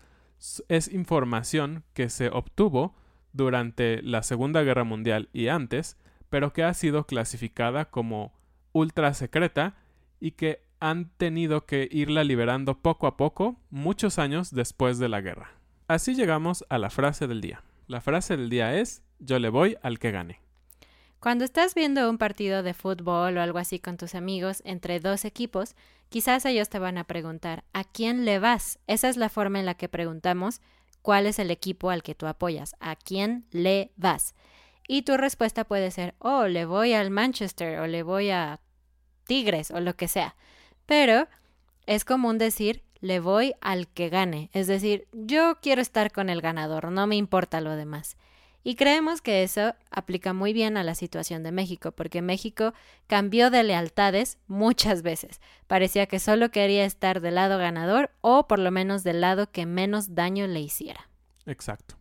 es 0.69 0.93
información 0.93 1.83
que 1.93 2.09
se 2.09 2.29
obtuvo 2.29 2.95
durante 3.33 4.01
la 4.03 4.23
Segunda 4.23 4.63
Guerra 4.63 4.85
Mundial 4.85 5.29
y 5.33 5.49
antes, 5.49 5.99
pero 6.31 6.53
que 6.53 6.63
ha 6.63 6.73
sido 6.73 7.05
clasificada 7.05 7.87
como 7.91 8.33
ultra 8.73 9.13
secreta 9.15 9.77
y 10.21 10.33
que 10.33 10.63
han 10.79 11.11
tenido 11.17 11.67
que 11.67 11.89
irla 11.91 12.23
liberando 12.23 12.81
poco 12.81 13.09
a 13.09 13.17
poco 13.17 13.61
muchos 13.71 14.19
años 14.21 14.53
después 14.53 14.99
de 14.99 15.09
la 15.09 15.21
guerra. 15.21 15.51
Así 15.89 16.15
llegamos 16.15 16.65
a 16.69 16.79
la 16.79 16.91
frase 16.91 17.27
del 17.27 17.41
día. 17.41 17.65
La 17.87 18.01
frase 18.01 18.37
del 18.37 18.49
día 18.49 18.79
es 18.79 19.03
yo 19.25 19.39
le 19.39 19.49
voy 19.49 19.77
al 19.83 19.99
que 19.99 20.11
gane. 20.11 20.41
Cuando 21.19 21.45
estás 21.45 21.75
viendo 21.75 22.11
un 22.11 22.19
partido 22.19 22.63
de 22.63 22.75
fútbol 22.75 23.39
o 23.39 23.41
algo 23.41 23.59
así 23.59 23.79
con 23.79 23.97
tus 23.97 24.15
amigos 24.15 24.61
entre 24.67 25.01
dos 25.01 25.25
equipos, 25.25 25.75
quizás 26.11 26.45
ellos 26.45 26.69
te 26.69 26.79
van 26.79 26.99
a 26.99 27.05
preguntar 27.05 27.65
¿a 27.73 27.85
quién 27.85 28.27
le 28.27 28.39
vas? 28.39 28.79
Esa 28.87 29.09
es 29.09 29.17
la 29.17 29.31
forma 29.31 29.59
en 29.59 29.67
la 29.67 29.75
que 29.75 29.89
preguntamos 29.89 30.61
cuál 31.01 31.27
es 31.27 31.39
el 31.39 31.51
equipo 31.51 31.91
al 31.91 32.03
que 32.03 32.15
tú 32.15 32.27
apoyas, 32.27 32.77
¿a 32.79 32.97
quién 32.97 33.47
le 33.51 33.91
vas? 33.97 34.35
Y 34.87 35.03
tu 35.03 35.17
respuesta 35.17 35.65
puede 35.65 35.91
ser, 35.91 36.15
oh, 36.19 36.47
le 36.47 36.67
voy 36.67 36.93
al 36.93 37.11
Manchester 37.11 37.81
o 37.81 37.87
le 37.87 38.03
voy 38.03 38.31
a 38.31 38.61
Tigres 39.27 39.71
o 39.71 39.81
lo 39.81 39.97
que 39.97 40.09
sea. 40.09 40.37
Pero 40.85 41.27
es 41.87 42.05
común 42.05 42.37
decir, 42.37 42.83
le 43.01 43.21
voy 43.21 43.55
al 43.61 43.89
que 43.89 44.09
gane. 44.09 44.51
Es 44.53 44.67
decir, 44.67 45.09
yo 45.13 45.59
quiero 45.63 45.81
estar 45.81 46.13
con 46.13 46.29
el 46.29 46.43
ganador, 46.43 46.91
no 46.91 47.07
me 47.07 47.17
importa 47.17 47.61
lo 47.63 47.77
demás. 47.77 48.17
Y 48.67 48.77
creemos 48.77 49.21
que 49.21 49.43
eso 49.43 49.75
aplica 49.91 50.33
muy 50.33 50.55
bien 50.55 50.79
a 50.79 50.83
la 50.83 50.95
situación 50.95 51.43
de 51.43 51.53
México, 51.53 51.93
porque 51.93 52.23
México 52.23 52.73
cambió 53.07 53.51
de 53.51 53.63
lealtades 53.63 54.39
muchas 54.47 55.03
veces. 55.03 55.43
Parecía 55.67 56.07
que 56.07 56.19
solo 56.19 56.51
quería 56.51 56.87
estar 56.87 57.21
del 57.21 57.35
lado 57.35 57.59
ganador 57.59 58.11
o 58.23 58.49
por 58.49 58.59
lo 58.59 58.71
menos 58.71 59.05
del 59.05 59.21
lado 59.21 59.53
que 59.53 59.67
menos 59.67 60.15
daño 60.15 60.47
le 60.47 60.61
hiciera. 60.61 61.11
Exacto. 61.45 61.97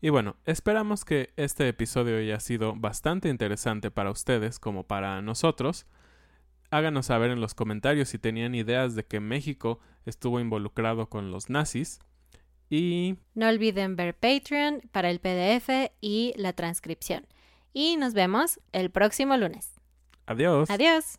Y 0.00 0.10
bueno, 0.10 0.36
esperamos 0.46 1.04
que 1.04 1.32
este 1.36 1.66
episodio 1.68 2.18
haya 2.18 2.38
sido 2.38 2.74
bastante 2.76 3.28
interesante 3.28 3.90
para 3.90 4.12
ustedes 4.12 4.60
como 4.60 4.84
para 4.84 5.20
nosotros. 5.22 5.86
Háganos 6.70 7.06
saber 7.06 7.32
en 7.32 7.40
los 7.40 7.54
comentarios 7.54 8.08
si 8.10 8.18
tenían 8.20 8.54
ideas 8.54 8.94
de 8.94 9.04
que 9.04 9.18
México 9.18 9.80
estuvo 10.06 10.38
involucrado 10.38 11.08
con 11.08 11.32
los 11.32 11.50
nazis 11.50 11.98
y 12.70 13.16
no 13.34 13.48
olviden 13.48 13.96
ver 13.96 14.14
Patreon 14.14 14.80
para 14.92 15.10
el 15.10 15.18
PDF 15.18 15.90
y 16.00 16.32
la 16.36 16.52
transcripción. 16.52 17.26
Y 17.72 17.96
nos 17.96 18.14
vemos 18.14 18.60
el 18.72 18.90
próximo 18.90 19.36
lunes. 19.36 19.72
Adiós. 20.26 20.70
Adiós. 20.70 21.18